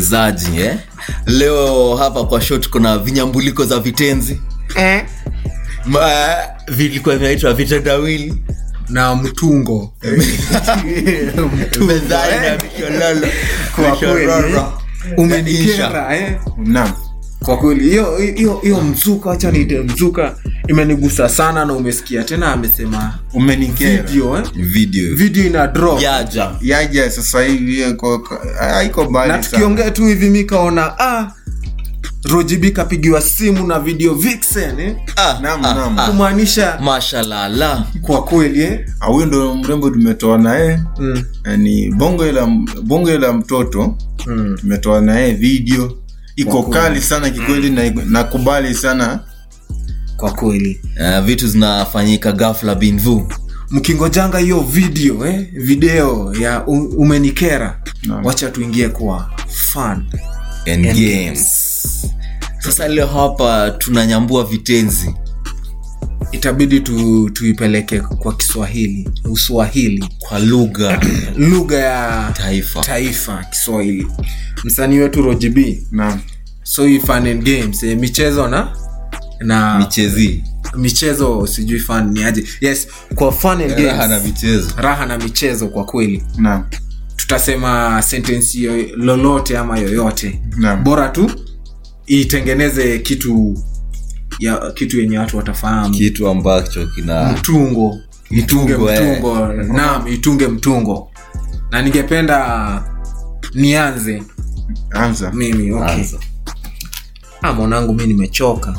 mwasikilizaji 0.00 0.60
eh? 0.60 0.78
leo 1.26 1.96
hapa 1.96 2.24
kwa 2.24 2.40
shot 2.40 2.68
kuna 2.70 2.98
vinyambuliko 2.98 3.64
za 3.64 3.78
vitenzi. 3.80 4.40
Ma, 5.86 6.10
vilikuwa 6.68 7.16
vinaitwa 7.16 7.54
vitendawili. 7.54 8.34
Na 8.88 9.14
mtungo. 9.14 9.92
Mezani 11.86 12.36
na 12.42 12.56
eh? 16.16 16.36
naam. 16.58 16.92
Kwa 17.44 17.56
kweli 17.56 17.90
hiyo 17.90 18.16
hiyo 18.18 18.60
hiyo 18.62 18.80
mzuka 18.80 19.30
acha 19.32 19.50
niite 19.50 19.78
mzuka 19.82 20.34
imenigusa 20.68 21.28
sana 21.28 21.64
na 21.64 21.72
umesikia 21.72 22.24
tena 22.24 22.52
amesema 22.52 23.18
umenikera 23.34 24.02
video 24.02 24.36
eh? 24.38 24.44
video 24.54 25.14
video 25.14 25.46
ina 25.46 25.66
drop 25.66 26.02
yaja 26.02 26.50
yaja 26.62 27.10
sasa 27.10 27.42
hivi 27.42 27.82
haiko 28.58 29.02
na 29.04 29.08
mbali 29.10 29.30
sana 29.32 29.42
tukiongea 29.42 29.90
tu 29.90 30.06
hivi 30.06 30.30
mikaona 30.30 30.98
ah, 30.98 31.32
rojibi 32.24 32.70
kapigiwa 32.70 33.20
simu 33.20 33.66
na 33.66 33.78
video 33.80 34.14
vixen 34.14 34.80
eh? 34.80 34.96
ah, 35.16 35.38
Naam, 35.42 35.64
ah, 35.64 36.02
ah. 36.04 36.08
kumaanisha 36.08 36.78
mashalala 36.80 37.84
kwa 38.02 38.24
kweli 38.24 38.62
eh? 38.62 38.86
huyo 39.00 39.26
ndo 39.26 39.54
mrembo 39.54 39.90
tumetoa 39.90 40.38
naye 40.38 40.80
mm. 40.98 41.24
Eh, 41.44 41.58
ni 41.58 41.90
bonge 41.90 42.32
la 42.32 42.46
bonge 42.82 43.18
la 43.18 43.32
mtoto 43.32 43.96
Mm. 44.26 44.56
tumetoa 44.60 45.00
naye 45.00 45.32
video 45.34 45.92
iko 46.36 46.62
kali 46.62 47.00
sana 47.00 47.30
kikweli 47.30 47.70
na 47.70 47.90
nakubali 48.06 48.74
sana 48.74 49.20
kwa 50.16 50.32
kweli. 50.32 50.80
Uh, 51.00 51.24
vitu 51.24 51.48
zinafanyika 51.48 52.32
gafla 52.32 52.74
binvu 52.74 53.32
mkingojanga 53.70 54.38
hiyo 54.38 54.60
video 54.60 55.26
eh? 55.26 55.46
video 55.52 56.34
ya 56.40 56.66
umenikera. 56.66 57.80
No. 58.04 58.20
wacha 58.24 58.50
tuingie 58.50 58.88
kwa 58.88 59.30
fun 59.48 60.04
and 60.66 60.86
And 60.86 60.98
games. 60.98 61.46
sasa 62.58 62.88
leo 62.88 63.06
hapa 63.06 63.70
tunanyambua 63.70 64.44
vitenzi. 64.44 65.14
Itabidi 66.32 66.80
tu, 66.80 67.30
tuipeleke 67.30 68.00
kwa 68.00 68.34
kiswahili 68.36 69.08
uswahili. 69.24 70.08
Kwa 70.18 70.38
lugha. 70.38 71.00
Lugha 71.50 71.76
ya 71.78 72.32
taifa. 72.32 72.80
taifa 72.80 73.44
kiswahili. 73.50 74.06
Msanii 74.64 74.98
wetu 74.98 75.22
rojb 75.22 75.58
naam. 75.90 76.20
So 76.62 76.82
fun 77.00 77.26
and 77.26 77.42
games 77.44 77.82
eh, 77.82 77.98
michezo 77.98 78.48
na 78.48 78.76
na 79.40 79.78
michezi. 79.78 80.44
michezo 80.76 81.46
sijui 81.46 81.78
fan 81.78 82.10
ni 82.12 82.24
aje. 82.24 82.44
Yes 82.60 82.88
kwa 83.14 83.32
fun 83.32 83.50
and 83.50 83.68
games. 83.74 83.84
Raha 83.86 84.06
na 84.08 84.20
michezo. 84.20 84.70
Raha 84.76 85.06
na 85.06 85.18
michezo 85.18 85.68
kwa 85.68 85.84
kweli. 85.84 86.22
Naam. 86.38 86.64
Tutasema 87.16 88.02
sentensi 88.02 88.66
lolote 88.96 89.58
ama 89.58 89.78
yoyote. 89.78 90.42
Naam. 90.56 90.84
bora 90.84 91.08
tu 91.08 91.30
itengeneze 92.06 92.98
kitu 92.98 93.58
ya 94.38 94.70
kitu 94.70 95.00
yenye 95.00 95.18
watu 95.18 95.36
watafahamu. 95.36 95.94
Kitu 95.94 96.28
ambacho 96.28 96.86
kina 96.86 97.32
mtungo. 97.32 97.98
Itunge 98.30 98.74
Mtungo, 98.76 99.38
eh. 99.52 99.66
naam 99.68 100.08
itunge 100.08 100.46
mtungo. 100.48 101.10
Na 101.70 101.82
ningependa 101.82 102.82
nianze. 103.54 104.22
Anza. 104.90 105.32
Mimi 105.32 105.72
okay. 105.72 105.94
Anza. 105.94 106.18
ah, 107.42 107.52
mwanangu 107.52 107.94
mi 107.94 108.06
nimechoka 108.06 108.76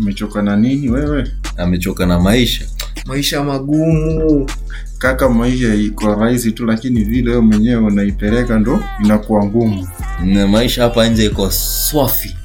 umechoka 0.00 0.42
na 0.42 0.56
nini 0.56 0.88
wewe? 0.90 1.30
Amechoka 1.56 2.06
na 2.06 2.20
maisha. 2.20 2.64
Maisha 3.06 3.44
magumu. 3.44 4.50
Kaka 4.98 5.28
maisha 5.28 5.74
iko 5.74 6.14
rahisi 6.14 6.52
tu 6.52 6.66
lakini 6.66 7.04
vile 7.04 7.30
wewe 7.30 7.42
mwenyewe 7.42 7.82
unaipeleka 7.82 8.58
ndo 8.58 8.84
inakuwa 9.04 9.44
ngumu. 9.44 9.88
Na 10.24 10.46
maisha 10.48 10.82
hapa 10.82 11.08
nje 11.08 11.24
iko 11.26 11.50
swafi. 11.50 12.36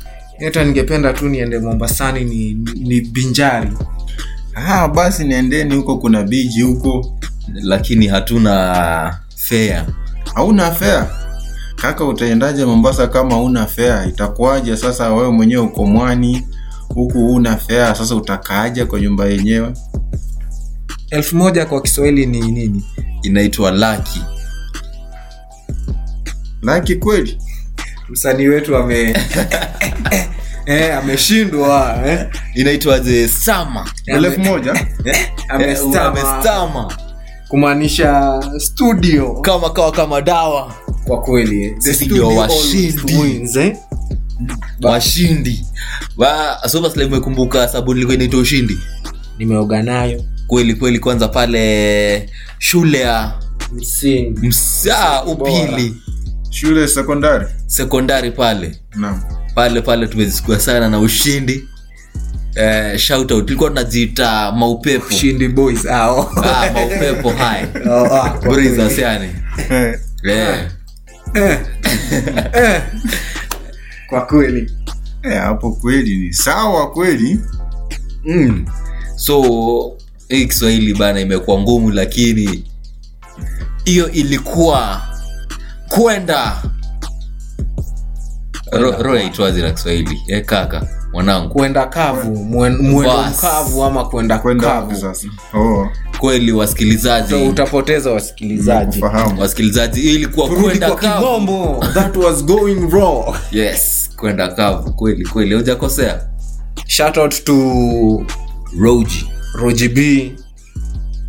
Hata 0.46 0.64
ningependa 0.64 1.14
tu 1.14 1.30
niende 1.30 1.60
mombasani 1.60 2.24
ni, 2.26 2.54
ni 2.76 3.02
binjari. 3.02 3.70
Ah, 4.56 4.88
basi 4.88 5.24
niendeni 5.24 5.76
huko 5.76 5.98
kuna 5.98 6.24
biji 6.24 6.62
huko. 6.62 7.18
Lakini 7.54 8.08
hatuna 8.08 9.18
fea 9.36 9.86
hauna 10.36 10.72
fea 10.72 11.10
kaka 11.76 12.06
utaendaje 12.06 12.66
mombasa 12.66 13.08
kama 13.08 13.42
una 13.42 13.66
fea 13.66 14.06
itakuwaje 14.06 14.78
sasa 14.78 15.14
wewe 15.14 15.32
mwenyewe 15.32 15.62
uko 15.64 15.86
mwani 15.86 16.48
huku 16.94 17.34
una 17.36 17.58
fea 17.58 17.96
sasa 17.96 18.16
utakaaja 18.16 18.86
kwa 18.86 19.00
nyumba 19.00 19.26
yenyewe? 19.26 19.74
Elfu 21.10 21.36
moja 21.36 21.66
kwa 21.66 21.82
kiswahili 21.82 22.26
ni 22.26 22.40
nini? 22.42 22.84
Inaitwa 23.24 23.72
laki 23.72 24.22
laki 26.62 26.96
kweli? 26.96 27.38
Msanii 28.10 28.48
wetu 28.48 28.76
ame 28.78 29.02
eh, 30.66 30.98
ameshindwa 30.98 32.00
eh. 32.08 32.28
inaitwaje 32.56 33.28
sama 33.28 33.92
elfu 34.06 34.40
moja? 34.40 34.74
Amestama. 35.50 36.02
amestama 36.06 36.94
kumaanisha 37.48 38.40
studio. 38.58 39.34
Kama 39.34 39.70
kawa 39.70 39.92
kama 39.92 40.22
dawa. 40.22 40.74
Kwa 41.08 41.22
kweli 41.22 41.64
eh. 41.66 41.76
Studio 41.96 42.28
washindi. 42.28 43.48
Eh. 44.50 44.56
washindi. 44.82 45.66
Wa- 46.18 46.60
umekumbuka 47.06 47.68
sabuni 47.68 47.98
ilikuwa 47.98 48.16
inaitwa 48.16 48.40
ushindi. 48.40 48.78
Nimeoga 49.38 49.84
nayo. 49.84 50.24
Kweli 50.48 50.74
kweli 50.76 51.00
kwanza 51.00 51.28
pale 51.28 52.30
shule 52.60 53.00
ya 53.00 53.34
msingi. 53.72 54.48
Msaa 54.48 55.24
upili. 55.24 55.96
Shule 56.50 56.88
sekondari? 56.88 57.46
Sekondari 57.68 58.32
pale. 58.32 58.80
Naam. 58.96 59.22
Pale 59.56 59.82
pale 59.82 60.08
tumezisikua 60.08 60.60
sana 60.60 60.90
na 60.90 61.00
ushindi. 61.00 61.64
Eh, 62.56 62.98
shout 62.98 63.32
out. 63.32 63.46
Tulikuwa 63.46 63.70
tunajiita 63.70 64.52
maupepo. 64.52 65.06
Ushindi 65.08 65.48
boys 65.48 65.88
hao. 65.88 66.32
Ah, 66.44 66.72
maupepo 66.74 67.30
hai 67.30 67.68
Oh, 67.90 68.16
ah, 68.16 68.30
Breezers 68.30 68.98
yani. 68.98 69.30
Eh, 69.70 70.00
eh. 70.24 70.68
Eh. 71.36 72.82
Kwa 74.14 74.26
kweli. 74.26 74.72
Eh, 75.24 75.42
hapo 75.42 75.72
kweli 75.72 76.16
ni 76.18 76.34
sawa 76.34 76.92
kweli. 76.92 77.40
Mm. 78.26 78.66
so 79.16 79.42
hii 80.30 80.46
kiswahili 80.46 80.94
bana 80.94 81.20
imekuwa 81.20 81.60
ngumu 81.62 81.92
lakini 81.92 82.64
hiyo 83.86 84.12
ilikuwa 84.12 85.02
kwenda. 85.90 86.64
Ro- 88.72 89.02
roho 89.04 89.16
yaitwazi 89.18 89.62
na 89.62 89.72
kiswahili. 89.72 90.22
E, 90.28 90.42
kaka 90.42 90.88
mwanangu. 91.14 91.50
Kwenda 91.54 91.86
kavu 91.86 92.36
mwendo 92.36 92.84
mkavu 93.30 93.84
ama 93.84 94.06
kwenda 94.06 94.38
kwenda 94.38 94.68
kavu? 94.68 95.16
oh, 95.54 95.90
kweli 96.20 96.52
wasikilizaji. 96.52 97.30
So 97.30 97.48
utapoteza 97.48 98.12
wasikilizaji. 98.12 99.04
Wasikilizaji 99.40 100.16
ilikuwa 100.16 100.50
kwenda 100.50 100.92
kavu. 100.96 101.86
That 101.94 102.16
was 102.18 102.46
going 102.46 102.90
raw. 102.92 103.36
Yes 103.52 104.04
kwenda 104.24 104.48
kavu. 104.48 104.94
Kweli 104.94 105.26
kweli. 105.26 105.56
Hujakosea? 105.56 106.28
Shout 106.88 107.18
out 107.18 107.44
to 107.44 108.26
roji. 108.80 109.28
Roji 109.54 109.90
b. 109.90 110.32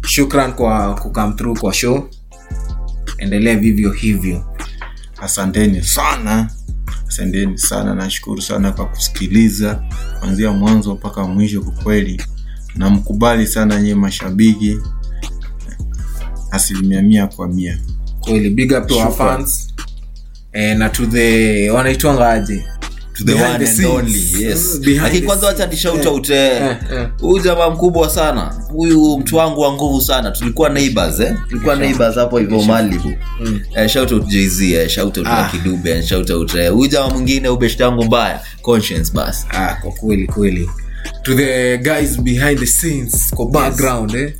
Shukran 0.06 0.52
kwa 0.52 0.94
kukam 0.94 1.36
through 1.36 1.58
kwa 1.58 1.72
show. 1.72 2.08
Endelee 3.18 3.54
vivyo 3.54 3.90
hivyo. 3.92 4.44
Asanteni 5.22 5.82
sana 5.82 6.50
asanteni 7.14 7.58
sana 7.58 7.94
nashukuru 7.94 8.42
sana 8.42 8.72
kwa 8.72 8.86
kusikiliza. 8.86 9.82
Kuanzia 10.20 10.52
mwanzo 10.52 10.94
mpaka 10.94 11.24
mwisho 11.24 11.60
kwa 11.62 11.72
kweli. 11.72 12.22
Namkubali 12.76 13.46
sana 13.46 13.82
nyie 13.82 13.94
mashabiki. 13.94 14.78
Asilimia 16.50 17.02
mia 17.02 17.26
kwa 17.26 17.48
mia. 17.48 17.78
Kweli 18.20 18.50
big 18.50 18.72
up 18.72 18.86
to 18.86 18.94
our 18.98 19.12
fans. 19.12 19.74
Eh, 20.52 20.76
na 20.78 20.88
to 20.88 21.06
the 21.06 21.70
wanaitwanga 21.70 22.28
aje 22.30 22.64
to 23.14 23.24
the 23.24 23.32
Behind 23.32 23.52
one 23.52 23.58
the 23.64 23.70
and 23.70 23.76
scenes. 23.76 23.90
only 23.90 24.44
yes. 24.44 24.74
Mm, 24.74 24.80
behind 24.80 25.02
lakini 25.02 25.22
kwanza 25.26 25.46
wacha 25.46 25.66
eh, 26.30 26.62
Eh, 26.62 26.76
eh. 26.92 27.08
huyu 27.20 27.42
jamaa 27.44 27.70
mkubwa 27.70 28.10
sana. 28.10 28.54
Huyu 28.72 29.18
mtu 29.18 29.36
wangu 29.36 29.60
wa 29.60 29.72
nguvu 29.72 30.00
sana. 30.00 30.30
Tulikuwa 30.30 30.68
neighbors 30.68 31.20
eh. 31.20 31.34
Tulikuwa 31.48 31.76
neighbors 31.76 32.14
hapo 32.14 32.38
hivyo 32.38 32.62
Malibu 32.62 33.12
eh, 33.76 33.88
shout 33.88 34.12
out 34.12 34.26
Jay-Z 34.26 34.72
eh, 34.72 34.88
shout 34.88 35.18
out 35.18 35.26
Ah. 35.26 35.42
Lucky 35.42 35.68
shout 36.02 36.30
out 36.30 36.54
eh, 36.54 36.72
huyu 36.72 36.90
jamaa 36.90 37.08
mwingine 37.10 37.48
ubeshte 37.48 37.84
wangu 37.84 38.04
mbaya. 38.04 38.40
Conscience 38.62 39.12
bas. 39.14 39.46
Ah, 39.50 39.74
kwa 39.82 39.92
kweli 39.92 40.26
kweli. 40.26 40.70
To 41.22 41.34
the 41.34 41.78
guys 41.78 42.20
behind 42.20 42.58
the 42.58 42.66
scenes 42.66 43.30
kwa 43.34 43.46
background 43.46 44.14
eh? 44.14 44.32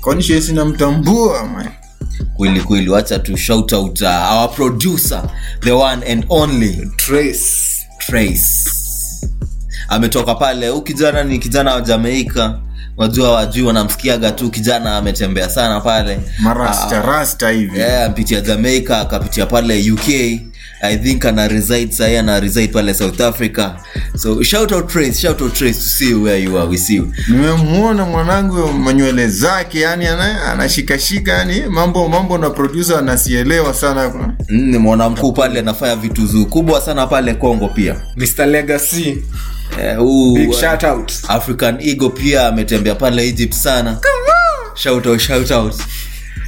conscious 0.00 0.48
namtambua 0.48 1.46
man. 1.46 1.68
Kweli 2.36 2.60
kweli 2.60 2.88
wacha 2.90 3.18
tu 3.18 3.36
shout 3.36 3.72
out 3.72 4.00
uh, 4.00 4.32
our 4.32 4.50
producer 4.54 5.22
the 5.60 5.72
one 5.72 6.12
and 6.12 6.24
only 6.28 6.90
trace. 6.96 7.44
Trace. 8.06 8.70
Ametoka 9.88 10.34
pale 10.34 10.68
huu 10.68 10.82
kijana 10.82 11.24
ni 11.24 11.38
kijana 11.38 11.74
wa 11.74 11.80
Jamaica. 11.80 12.54
Wajua 12.96 13.32
wajui 13.32 13.62
wanamsikiaga 13.66 14.30
tu 14.32 14.50
kijana 14.50 14.96
ametembea 14.96 15.50
sana 15.50 15.80
pale. 15.80 16.20
Marasta 16.38 17.02
rasta 17.02 17.50
hivi. 17.50 17.78
yeah, 17.78 18.04
amepitia 18.04 18.40
jamaica 18.40 18.90
akapitia 19.00 19.46
pale 19.46 19.92
uk 19.92 20.08
i 20.80 20.96
think 20.96 21.24
ana 21.24 21.48
reside 21.48 21.92
sahii 21.92 22.16
ana 22.16 22.40
reside 22.40 22.68
pale 22.72 22.94
south 22.94 23.20
africa. 23.20 23.70
So 24.16 24.42
shout 24.42 24.72
out 24.72 24.88
trace 24.88 25.18
shout 25.20 25.42
out 25.42 25.52
trace 25.54 25.74
to 25.78 25.84
see 25.88 26.14
where 26.14 26.42
you 26.44 26.58
are 26.58 26.68
we 26.68 26.76
see 26.78 26.96
you. 26.96 27.12
Nimemwona 27.28 28.04
mwanangu 28.04 28.72
manywele 28.72 29.28
zake 29.28 29.80
yani 29.80 30.06
anashikashika 30.06 31.32
yani 31.32 31.60
mambo 31.70 32.08
mambo 32.08 32.38
na 32.38 32.50
producer 32.50 32.96
anasielewa 32.98 33.74
sana. 33.74 34.34
Mm, 34.48 34.78
mwana 34.78 35.10
mkuu 35.10 35.32
pale 35.32 35.60
anafanya 35.60 35.96
vitu 35.96 36.26
zuu 36.26 36.46
kubwa 36.46 36.80
sana 36.80 37.06
pale 37.06 37.34
congo 37.34 37.68
pia. 37.68 37.96
Mr 38.16 38.46
legacy. 38.46 39.16
Uh, 39.72 39.98
huu 39.98 40.34
big 40.34 40.52
shout 40.52 40.84
out. 40.84 41.12
African 41.28 41.76
ego 41.80 42.10
pia 42.10 42.46
ametembea 42.48 42.94
pale 42.94 43.28
egypt 43.28 43.52
sana. 43.54 43.98
Shout 44.74 45.06
out, 45.06 45.20
shout 45.20 45.50
out. 45.50 45.74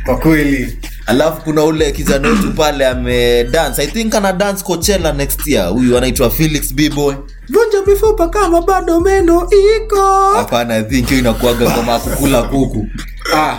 kwa 0.05 0.19
kweli 0.19 0.79
alafu 1.11 1.41
kuna 1.43 1.65
ule 1.65 1.93
kijana 1.93 2.29
wetu 2.29 2.53
pale 2.53 2.87
amedance 2.87 3.83
i 3.83 3.87
think 3.87 4.15
ana 4.15 4.33
dance 4.33 4.65
coachella 4.65 5.13
next 5.13 5.47
year. 5.47 5.69
Huyu 5.69 5.99
anaitwa 5.99 6.31
felix 6.31 6.75
bboy. 6.75 7.15
Vunja 7.49 7.83
mifupa 7.87 8.29
kama 8.29 8.63
bado 8.63 9.01
meno 9.01 9.49
iko. 9.77 10.33
Hapana 10.37 10.77
i 10.77 10.83
think 10.85 11.09
hiyo 11.09 11.21
inakuaga 11.21 11.71
kama 11.71 11.99
kukula 11.99 12.43
kuku 12.43 12.87
Ah, 13.35 13.59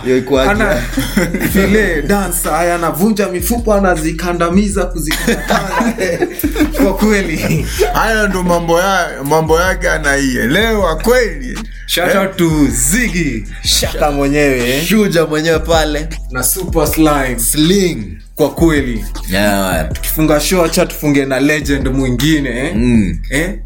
vile 1.52 2.02
dansa 2.02 2.50
haya 2.50 2.74
anavunja 2.74 3.28
mifupa 3.28 3.76
anazikandamiza 3.76 4.84
kuzikandakanda 4.84 5.94
kwa 6.84 6.94
kweli 6.94 7.66
haya 7.94 8.28
ndo 8.28 8.42
mambo 8.42 8.80
ya 8.80 9.10
mambo 9.24 9.60
yake 9.60 9.90
anaielewa 9.90 10.96
kweli 10.96 11.58
shout 11.86 12.14
out 12.14 12.36
to 12.36 12.50
zigi 12.70 13.46
shaka 13.64 14.10
mwenyewe 14.10 14.68
eh? 14.70 14.84
shuja 14.86 15.26
mwenyewe 15.26 15.58
pale 15.58 16.08
na 16.30 16.42
super 16.42 16.86
slime 16.86 17.38
sling 17.38 18.18
kwa 18.34 18.50
kweli 18.50 19.04
yeah. 19.30 19.92
tukifunga 19.92 20.40
show 20.40 20.64
acha 20.64 20.86
tufunge 20.86 21.24
na 21.24 21.40
legend 21.40 21.88
mwingine 21.88 22.50
eh? 22.50 22.72
mm. 22.76 23.18
Eh? 23.30 23.58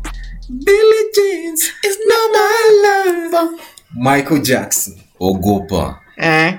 Billie 0.48 1.10
Jeans 1.14 1.72
is 1.84 1.98
not 2.06 2.30
my 2.32 2.82
lover. 2.84 3.56
Michael 3.96 4.42
Jackson. 4.42 4.94
Ogopa 5.20 6.00
Eh? 6.16 6.58